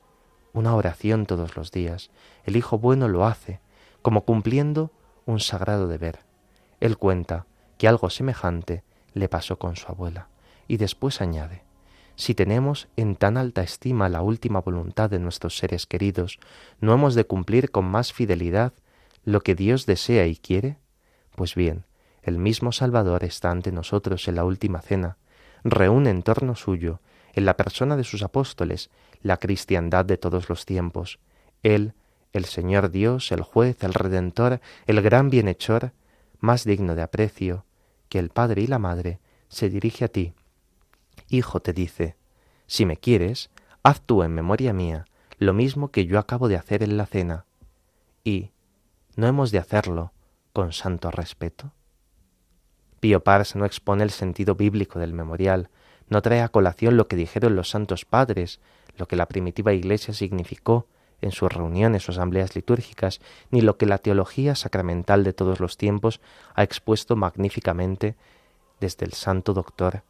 una 0.53 0.75
oración 0.75 1.27
todos 1.27 1.57
los 1.57 1.71
días. 1.71 2.11
El 2.45 2.57
hijo 2.57 2.79
bueno 2.79 3.09
lo 3.09 3.27
hace, 3.27 3.61
como 4.03 4.25
cumpliendo 4.25 4.91
un 5.27 5.41
sagrado 5.41 5.87
deber. 5.87 6.21
Él 6.81 6.99
cuenta 6.99 7.47
que 7.79 7.89
algo 7.89 8.11
semejante 8.11 8.83
le 9.13 9.29
pasó 9.29 9.59
con 9.59 9.77
su 9.77 9.87
abuela, 9.89 10.29
y 10.67 10.77
después 10.77 11.21
añade, 11.21 11.65
si 12.21 12.35
tenemos 12.35 12.87
en 12.97 13.17
tan 13.17 13.39
alta 13.39 13.63
estima 13.63 14.11
la 14.11 14.21
última 14.21 14.61
voluntad 14.61 15.09
de 15.09 15.19
nuestros 15.19 15.57
seres 15.57 15.87
queridos, 15.87 16.39
¿no 16.79 16.93
hemos 16.93 17.15
de 17.15 17.25
cumplir 17.25 17.71
con 17.71 17.87
más 17.87 18.13
fidelidad 18.13 18.75
lo 19.25 19.41
que 19.41 19.55
Dios 19.55 19.87
desea 19.87 20.27
y 20.27 20.37
quiere? 20.37 20.77
Pues 21.35 21.55
bien, 21.55 21.87
el 22.23 22.37
mismo 22.37 22.73
Salvador 22.73 23.25
está 23.25 23.51
ante 23.51 23.73
nosotros 23.73 24.29
en 24.29 24.35
la 24.35 24.45
última 24.45 24.83
cena, 24.83 25.17
reúne 25.65 26.11
en 26.11 26.23
torno 26.23 26.57
suyo, 26.57 27.01
en 27.33 27.47
la 27.47 27.57
persona 27.57 27.97
de 27.97 28.05
sus 28.05 28.23
apóstoles, 28.23 28.91
la 29.23 29.39
cristiandad 29.39 30.05
de 30.05 30.19
todos 30.19 30.51
los 30.51 30.67
tiempos. 30.67 31.21
Él, 31.63 31.95
el 32.35 32.45
Señor 32.45 32.91
Dios, 32.91 33.33
el 33.33 33.41
juez, 33.41 33.83
el 33.83 33.95
Redentor, 33.95 34.61
el 34.87 35.01
gran 35.01 35.31
bienhechor, 35.31 35.93
más 36.39 36.65
digno 36.65 36.95
de 36.95 37.03
aprecio 37.03 37.65
que 38.11 38.19
el 38.19 38.29
Padre 38.29 38.61
y 38.61 38.67
la 38.67 38.79
Madre, 38.79 39.21
se 39.49 39.71
dirige 39.71 40.05
a 40.05 40.09
ti. 40.09 40.35
Hijo 41.31 41.61
te 41.61 41.73
dice, 41.73 42.17
si 42.67 42.85
me 42.85 42.97
quieres, 42.97 43.51
haz 43.85 44.01
tú 44.03 44.25
en 44.25 44.35
memoria 44.35 44.73
mía 44.73 45.07
lo 45.39 45.55
mismo 45.55 45.93
que 45.93 46.05
yo 46.05 46.19
acabo 46.19 46.49
de 46.49 46.57
hacer 46.57 46.83
en 46.83 46.97
la 46.97 47.07
cena. 47.07 47.47
Y, 48.25 48.51
¿no 49.15 49.29
hemos 49.29 49.53
de 49.53 49.59
hacerlo 49.59 50.13
con 50.53 50.73
santo 50.73 51.11
respeto? 51.13 51.73
Pío 52.99 53.23
Pars 53.23 53.55
no 53.55 53.65
expone 53.65 54.03
el 54.03 54.11
sentido 54.11 54.57
bíblico 54.57 54.99
del 54.99 55.15
memorial, 55.15 55.71
no 56.09 56.21
trae 56.21 56.43
a 56.43 56.49
colación 56.49 56.97
lo 56.97 57.07
que 57.07 57.17
dijeron 57.17 57.55
los 57.55 57.71
santos 57.71 58.05
padres, 58.05 58.61
lo 58.97 59.07
que 59.07 59.17
la 59.17 59.27
primitiva 59.27 59.73
Iglesia 59.73 60.13
significó 60.13 60.89
en 61.23 61.31
sus 61.31 61.51
reuniones 61.51 62.09
o 62.09 62.13
asambleas 62.13 62.57
litúrgicas, 62.57 63.21
ni 63.53 63.61
lo 63.61 63.79
que 63.79 63.87
la 63.87 63.99
teología 63.99 64.57
sacramental 64.57 65.23
de 65.23 65.33
todos 65.33 65.61
los 65.61 65.77
tiempos 65.77 66.21
ha 66.55 66.65
expuesto 66.65 67.15
magníficamente 67.15 68.17
desde 68.81 69.07
el 69.07 69.13
santo 69.13 69.55
doctor 69.55 70.03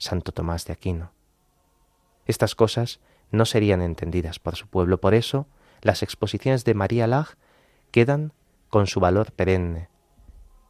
Santo 0.00 0.32
Tomás 0.32 0.64
de 0.64 0.72
Aquino. 0.72 1.12
Estas 2.24 2.54
cosas 2.54 3.00
no 3.30 3.44
serían 3.44 3.82
entendidas 3.82 4.38
por 4.38 4.56
su 4.56 4.66
pueblo, 4.66 4.98
por 4.98 5.12
eso 5.14 5.46
las 5.82 6.02
exposiciones 6.02 6.64
de 6.64 6.74
María 6.74 7.06
Lag 7.06 7.36
quedan 7.90 8.32
con 8.70 8.86
su 8.86 8.98
valor 8.98 9.30
perenne 9.32 9.90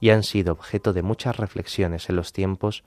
y 0.01 0.11
han 0.11 0.25
sido 0.25 0.53
objeto 0.53 0.93
de 0.93 1.03
muchas 1.03 1.37
reflexiones 1.37 2.09
en 2.09 2.17
los 2.17 2.33
tiempos 2.33 2.83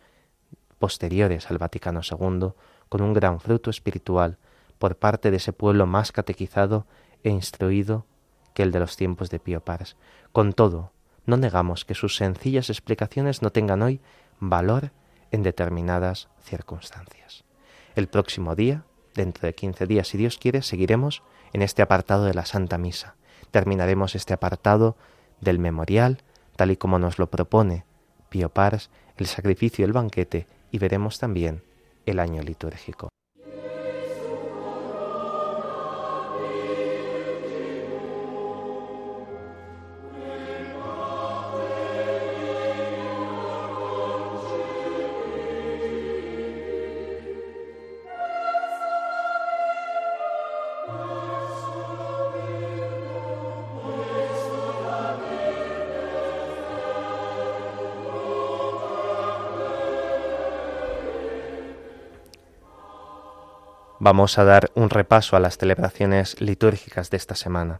posteriores 0.80 1.50
al 1.50 1.60
Vaticano 1.60 2.02
II, 2.02 2.52
con 2.90 3.02
un 3.02 3.14
gran 3.14 3.40
fruto 3.40 3.70
espiritual 3.70 4.38
por 4.80 4.98
parte 4.98 5.32
de 5.32 5.38
ese 5.38 5.54
pueblo 5.54 5.88
más 5.88 6.12
catequizado 6.12 6.86
e 7.24 7.30
instruido 7.30 8.06
que 8.54 8.64
el 8.64 8.74
de 8.74 8.80
los 8.80 8.98
tiempos 8.98 9.30
de 9.30 9.40
Pío 9.40 9.62
Pars. 9.62 9.96
Con 10.34 10.52
todo, 10.52 10.92
no 11.26 11.38
negamos 11.38 11.86
que 11.86 11.96
sus 11.96 12.18
sencillas 12.18 12.70
explicaciones 12.70 13.42
no 13.42 13.52
tengan 13.52 13.82
hoy 13.82 14.02
valor 14.42 14.92
en 15.34 15.44
determinadas 15.44 16.30
circunstancias. 16.44 17.44
El 17.96 18.08
próximo 18.08 18.56
día, 18.56 18.86
dentro 19.16 19.48
de 19.48 19.56
quince 19.56 19.88
días, 19.88 20.08
si 20.08 20.18
Dios 20.18 20.38
quiere, 20.38 20.62
seguiremos 20.62 21.24
en 21.54 21.64
este 21.64 21.82
apartado 21.82 22.26
de 22.26 22.36
la 22.36 22.46
Santa 22.46 22.78
Misa. 22.78 23.16
Terminaremos 23.52 24.16
este 24.16 24.34
apartado 24.34 24.96
del 25.42 25.58
memorial, 25.60 26.24
tal 26.56 26.72
y 26.72 26.78
como 26.78 27.00
nos 27.00 27.18
lo 27.18 27.30
propone 27.30 27.84
Pío 28.30 28.50
Pars, 28.50 28.92
el 29.18 29.26
sacrificio 29.26 29.84
y 29.84 29.88
el 29.88 29.94
banquete, 29.94 30.48
y 30.72 30.78
veremos 30.78 31.18
también 31.20 31.64
el 32.06 32.20
año 32.20 32.44
litúrgico. 32.44 33.10
Vamos 64.06 64.38
a 64.38 64.44
dar 64.44 64.70
un 64.76 64.90
repaso 64.90 65.38
a 65.38 65.40
las 65.40 65.58
celebraciones 65.58 66.42
litúrgicas 66.42 67.10
de 67.10 67.16
esta 67.16 67.36
semana. 67.36 67.80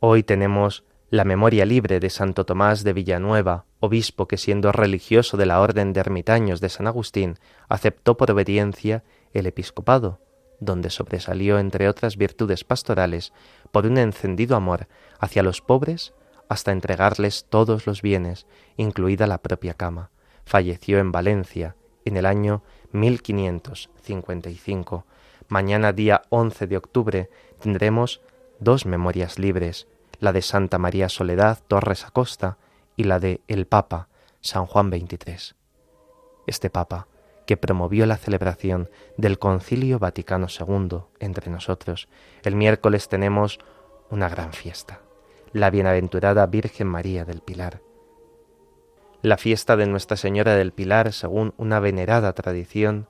Hoy 0.00 0.22
tenemos 0.22 0.84
la 1.10 1.24
memoria 1.24 1.66
libre 1.66 2.00
de 2.00 2.08
Santo 2.08 2.46
Tomás 2.46 2.82
de 2.82 2.94
Villanueva, 2.94 3.66
obispo 3.78 4.26
que 4.26 4.38
siendo 4.38 4.72
religioso 4.72 5.36
de 5.36 5.44
la 5.44 5.60
Orden 5.60 5.92
de 5.92 6.00
Ermitaños 6.00 6.62
de 6.62 6.70
San 6.70 6.86
Agustín, 6.86 7.38
aceptó 7.68 8.16
por 8.16 8.30
obediencia 8.30 9.04
el 9.34 9.44
episcopado, 9.44 10.18
donde 10.60 10.88
sobresalió 10.88 11.58
entre 11.58 11.90
otras 11.90 12.16
virtudes 12.16 12.64
pastorales 12.64 13.34
por 13.70 13.84
un 13.84 13.98
encendido 13.98 14.56
amor 14.56 14.88
hacia 15.18 15.42
los 15.42 15.60
pobres 15.60 16.14
hasta 16.48 16.72
entregarles 16.72 17.44
todos 17.50 17.86
los 17.86 18.00
bienes, 18.00 18.46
incluida 18.78 19.26
la 19.26 19.42
propia 19.42 19.74
cama. 19.74 20.10
Falleció 20.46 21.00
en 21.00 21.12
Valencia 21.12 21.76
en 22.06 22.16
el 22.16 22.24
año 22.24 22.62
1555 22.92 25.04
Mañana 25.48 25.92
día 25.92 26.22
11 26.30 26.66
de 26.66 26.76
octubre 26.76 27.30
tendremos 27.60 28.20
dos 28.60 28.86
memorias 28.86 29.38
libres, 29.38 29.86
la 30.20 30.32
de 30.32 30.42
Santa 30.42 30.78
María 30.78 31.08
Soledad 31.08 31.58
Torres 31.68 32.04
Acosta 32.04 32.56
y 32.96 33.04
la 33.04 33.20
de 33.20 33.40
el 33.48 33.66
Papa 33.66 34.08
San 34.40 34.66
Juan 34.66 34.90
XXIII. 34.90 35.56
Este 36.46 36.70
Papa, 36.70 37.08
que 37.46 37.56
promovió 37.56 38.06
la 38.06 38.16
celebración 38.16 38.88
del 39.16 39.38
Concilio 39.38 39.98
Vaticano 39.98 40.46
II 40.48 41.00
entre 41.20 41.50
nosotros, 41.50 42.08
el 42.42 42.56
miércoles 42.56 43.08
tenemos 43.08 43.58
una 44.10 44.28
gran 44.28 44.52
fiesta, 44.52 45.00
la 45.52 45.70
bienaventurada 45.70 46.46
Virgen 46.46 46.86
María 46.86 47.24
del 47.24 47.40
Pilar. 47.40 47.80
La 49.22 49.36
fiesta 49.36 49.76
de 49.76 49.86
Nuestra 49.86 50.16
Señora 50.16 50.54
del 50.54 50.72
Pilar, 50.72 51.12
según 51.12 51.54
una 51.56 51.80
venerada 51.80 52.32
tradición, 52.34 53.08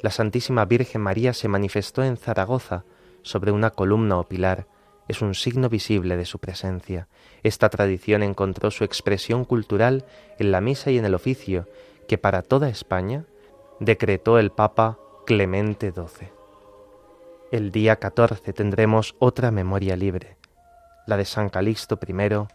la 0.00 0.10
Santísima 0.10 0.64
Virgen 0.64 1.00
María 1.00 1.32
se 1.32 1.48
manifestó 1.48 2.04
en 2.04 2.16
Zaragoza 2.16 2.84
sobre 3.22 3.52
una 3.52 3.70
columna 3.70 4.18
o 4.18 4.24
pilar, 4.24 4.66
es 5.08 5.22
un 5.22 5.34
signo 5.34 5.68
visible 5.68 6.16
de 6.16 6.24
su 6.24 6.38
presencia. 6.38 7.08
Esta 7.42 7.68
tradición 7.70 8.22
encontró 8.22 8.70
su 8.70 8.84
expresión 8.84 9.44
cultural 9.44 10.04
en 10.38 10.52
la 10.52 10.60
misa 10.60 10.90
y 10.90 10.98
en 10.98 11.04
el 11.04 11.14
oficio 11.14 11.66
que 12.06 12.18
para 12.18 12.42
toda 12.42 12.68
España 12.68 13.24
decretó 13.80 14.38
el 14.38 14.50
Papa 14.50 14.98
Clemente 15.26 15.92
XII. 15.92 16.28
El 17.50 17.72
día 17.72 17.96
14 17.96 18.52
tendremos 18.52 19.16
otra 19.18 19.50
memoria 19.50 19.96
libre, 19.96 20.36
la 21.06 21.16
de 21.16 21.24
San 21.24 21.48
Calixto 21.48 21.98
I, 22.06 22.46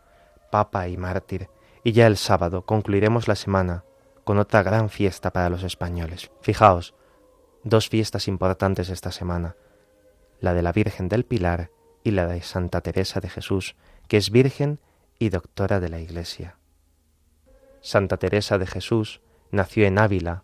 Papa 0.52 0.88
y 0.88 0.98
mártir, 0.98 1.50
y 1.84 1.92
ya 1.92 2.08
el 2.08 2.18
sábado 2.18 2.64
concluiremos 2.64 3.28
la 3.28 3.36
semana 3.36 3.84
con 4.24 4.38
otra 4.38 4.64
gran 4.64 4.90
fiesta 4.90 5.32
para 5.32 5.50
los 5.50 5.64
españoles. 5.64 6.32
Fijaos, 6.42 6.94
dos 7.64 7.90
fiestas 7.90 8.28
importantes 8.28 8.90
esta 8.90 9.12
semana, 9.12 9.56
la 10.40 10.54
de 10.54 10.62
la 10.62 10.72
Virgen 10.72 11.08
del 11.10 11.24
Pilar 11.24 11.72
y 12.04 12.12
la 12.12 12.28
de 12.28 12.42
Santa 12.42 12.82
Teresa 12.82 13.20
de 13.22 13.30
Jesús, 13.30 13.76
que 14.08 14.18
es 14.18 14.30
Virgen 14.30 14.80
y 15.18 15.30
doctora 15.30 15.80
de 15.80 15.90
la 15.90 16.00
Iglesia. 16.00 16.58
Santa 17.82 18.18
Teresa 18.18 18.58
de 18.58 18.68
Jesús 18.68 19.22
nació 19.52 19.86
en 19.86 19.98
Ávila 20.00 20.44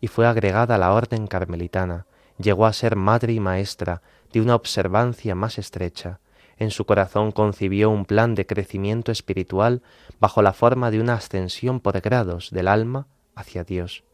y 0.00 0.08
fue 0.08 0.26
agregada 0.26 0.74
a 0.74 0.78
la 0.78 0.92
orden 0.92 1.26
carmelitana, 1.26 2.06
llegó 2.38 2.66
a 2.66 2.72
ser 2.72 2.96
madre 2.96 3.32
y 3.32 3.40
maestra 3.40 4.02
de 4.32 4.40
una 4.40 4.54
observancia 4.54 5.34
más 5.34 5.58
estrecha. 5.58 6.20
En 6.58 6.70
su 6.70 6.84
corazón 6.84 7.32
concibió 7.32 7.90
un 7.90 8.04
plan 8.04 8.34
de 8.34 8.46
crecimiento 8.46 9.12
espiritual 9.12 9.82
bajo 10.20 10.42
la 10.42 10.52
forma 10.52 10.90
de 10.90 11.00
una 11.00 11.14
ascensión 11.14 11.80
por 11.80 12.00
grados 12.00 12.50
del 12.50 12.68
alma 12.68 13.06
hacia 13.34 13.64
Dios. 13.64 14.04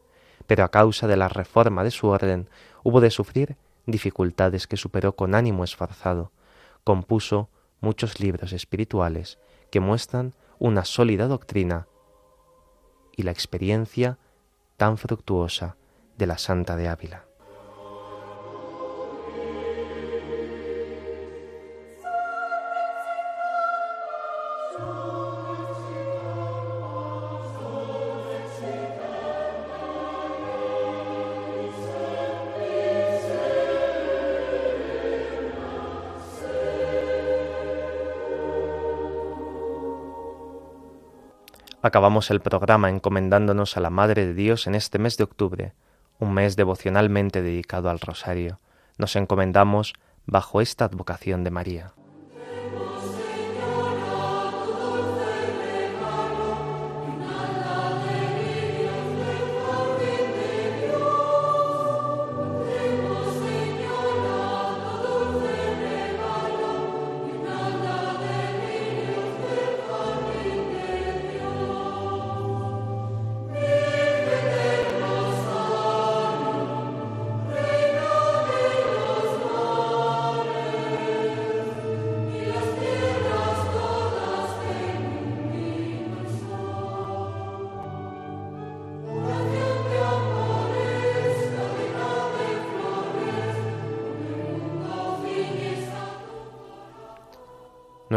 Pero 0.49 0.63
a 0.63 0.69
causa 0.69 1.05
de 1.05 1.15
la 1.15 1.29
reforma 1.29 1.83
de 1.83 1.91
su 1.91 2.07
orden 2.07 2.49
hubo 2.81 3.01
de 3.01 3.11
sufrir 3.11 3.55
dificultades 3.85 4.65
que 4.65 4.77
superó 4.77 5.15
con 5.15 5.35
ánimo 5.35 5.63
esforzado. 5.63 6.31
Compuso 6.83 7.49
muchos 7.81 8.19
libros 8.19 8.51
espirituales 8.51 9.37
que 9.69 9.79
muestran 9.79 10.33
una 10.57 10.85
sólida 10.85 11.27
doctrina 11.27 11.85
y 13.15 13.21
la 13.21 13.31
experiencia 13.31 14.17
tan 14.75 14.97
fructuosa 14.97 15.77
de 16.17 16.25
la 16.25 16.39
Santa 16.39 16.75
de 16.75 16.87
Ávila. 16.87 17.28
Acabamos 41.81 42.29
el 42.29 42.41
programa 42.41 42.89
encomendándonos 42.89 43.77
a 43.77 43.79
la 43.79 43.89
Madre 43.89 44.25
de 44.25 44.33
Dios 44.33 44.67
en 44.67 44.75
este 44.75 44.99
mes 44.99 45.15
de 45.15 45.23
octubre, 45.23 45.73
un 46.19 46.33
mes 46.33 46.57
devocionalmente 46.57 47.41
dedicado 47.41 47.89
al 47.89 48.01
rosario. 48.01 48.59
Nos 48.97 49.15
encomendamos 49.15 49.93
bajo 50.25 50.59
esta 50.59 50.83
advocación 50.83 51.45
de 51.45 51.51
María. 51.51 51.93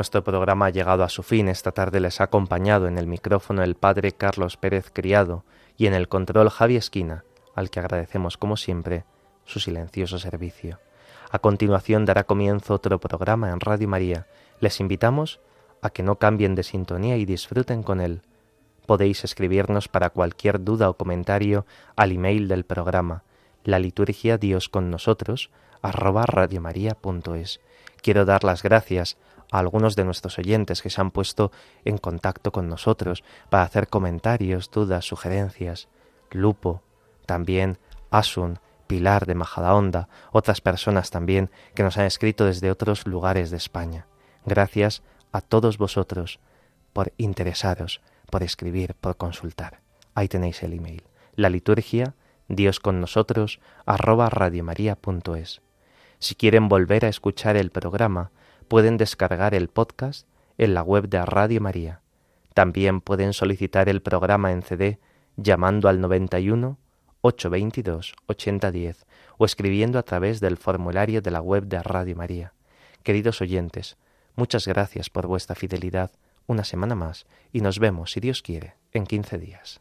Nuestro 0.02 0.24
programa 0.24 0.66
ha 0.66 0.70
llegado 0.70 1.04
a 1.04 1.08
su 1.08 1.22
fin. 1.22 1.46
Esta 1.46 1.70
tarde 1.70 2.00
les 2.00 2.20
ha 2.20 2.24
acompañado 2.24 2.88
en 2.88 2.98
el 2.98 3.06
micrófono 3.06 3.62
el 3.62 3.76
padre 3.76 4.10
Carlos 4.10 4.56
Pérez 4.56 4.90
Criado 4.92 5.44
y 5.76 5.86
en 5.86 5.94
el 5.94 6.08
control 6.08 6.50
Javi 6.50 6.74
Esquina, 6.74 7.22
al 7.54 7.70
que 7.70 7.78
agradecemos 7.78 8.36
como 8.36 8.56
siempre 8.56 9.04
su 9.44 9.60
silencioso 9.60 10.18
servicio. 10.18 10.80
A 11.30 11.38
continuación 11.38 12.04
dará 12.04 12.24
comienzo 12.24 12.74
otro 12.74 12.98
programa 12.98 13.50
en 13.50 13.60
Radio 13.60 13.86
María. 13.86 14.26
Les 14.58 14.80
invitamos 14.80 15.38
a 15.82 15.90
que 15.90 16.02
no 16.02 16.16
cambien 16.16 16.56
de 16.56 16.64
sintonía 16.64 17.16
y 17.16 17.24
disfruten 17.24 17.84
con 17.84 18.00
él. 18.00 18.22
Podéis 18.86 19.22
escribirnos 19.22 19.86
para 19.86 20.10
cualquier 20.10 20.64
duda 20.64 20.90
o 20.90 20.94
comentario 20.94 21.64
al 21.94 22.10
email 22.10 22.48
del 22.48 22.64
programa, 22.64 23.22
la 23.62 23.78
liturgia 23.78 24.36
Dios 24.36 24.68
con 24.68 24.90
nosotros, 24.90 25.50
arroba 25.80 26.26
radiomaria.es. 26.26 27.60
Quiero 28.02 28.24
dar 28.24 28.42
las 28.42 28.64
gracias 28.64 29.16
a 29.52 29.58
algunos 29.58 29.94
de 29.94 30.04
nuestros 30.04 30.38
oyentes 30.38 30.82
que 30.82 30.90
se 30.90 31.00
han 31.00 31.12
puesto 31.12 31.52
en 31.84 31.98
contacto 31.98 32.50
con 32.50 32.68
nosotros 32.68 33.22
para 33.50 33.62
hacer 33.62 33.86
comentarios, 33.86 34.70
dudas, 34.70 35.04
sugerencias. 35.04 35.88
Lupo, 36.30 36.82
también 37.26 37.78
Asun, 38.10 38.58
Pilar 38.86 39.26
de 39.26 39.34
Majadahonda, 39.34 40.08
otras 40.32 40.60
personas 40.60 41.10
también 41.10 41.50
que 41.74 41.82
nos 41.82 41.98
han 41.98 42.06
escrito 42.06 42.46
desde 42.46 42.70
otros 42.70 43.06
lugares 43.06 43.50
de 43.50 43.58
España. 43.58 44.06
Gracias 44.44 45.02
a 45.30 45.40
todos 45.42 45.78
vosotros 45.78 46.40
por 46.92 47.12
interesaros, 47.16 48.00
por 48.30 48.42
escribir, 48.42 48.94
por 49.00 49.16
consultar. 49.16 49.80
Ahí 50.14 50.28
tenéis 50.28 50.62
el 50.62 50.72
email. 50.72 51.04
La 51.36 51.48
liturgia, 51.48 52.14
Dios 52.48 52.80
con 52.80 53.00
nosotros, 53.00 53.60
arroba 53.86 54.28
radiomaria.es. 54.28 55.62
Si 56.18 56.34
quieren 56.34 56.68
volver 56.68 57.04
a 57.04 57.08
escuchar 57.08 57.56
el 57.56 57.70
programa, 57.70 58.30
pueden 58.62 58.96
descargar 58.96 59.54
el 59.54 59.68
podcast 59.68 60.26
en 60.58 60.74
la 60.74 60.82
web 60.82 61.08
de 61.08 61.24
Radio 61.24 61.60
María. 61.60 62.00
También 62.54 63.00
pueden 63.00 63.32
solicitar 63.32 63.88
el 63.88 64.02
programa 64.02 64.52
en 64.52 64.62
CD 64.62 64.98
llamando 65.36 65.88
al 65.88 66.00
91 66.00 66.78
822 67.22 68.14
8010 68.26 69.06
o 69.38 69.44
escribiendo 69.44 69.98
a 69.98 70.02
través 70.02 70.40
del 70.40 70.56
formulario 70.56 71.22
de 71.22 71.30
la 71.30 71.40
web 71.40 71.64
de 71.64 71.82
Radio 71.82 72.16
María. 72.16 72.52
Queridos 73.02 73.40
oyentes, 73.40 73.96
muchas 74.36 74.66
gracias 74.66 75.10
por 75.10 75.26
vuestra 75.26 75.54
fidelidad 75.54 76.10
una 76.46 76.64
semana 76.64 76.94
más 76.94 77.26
y 77.52 77.60
nos 77.60 77.78
vemos, 77.78 78.12
si 78.12 78.20
Dios 78.20 78.42
quiere, 78.42 78.74
en 78.92 79.06
15 79.06 79.38
días. 79.38 79.80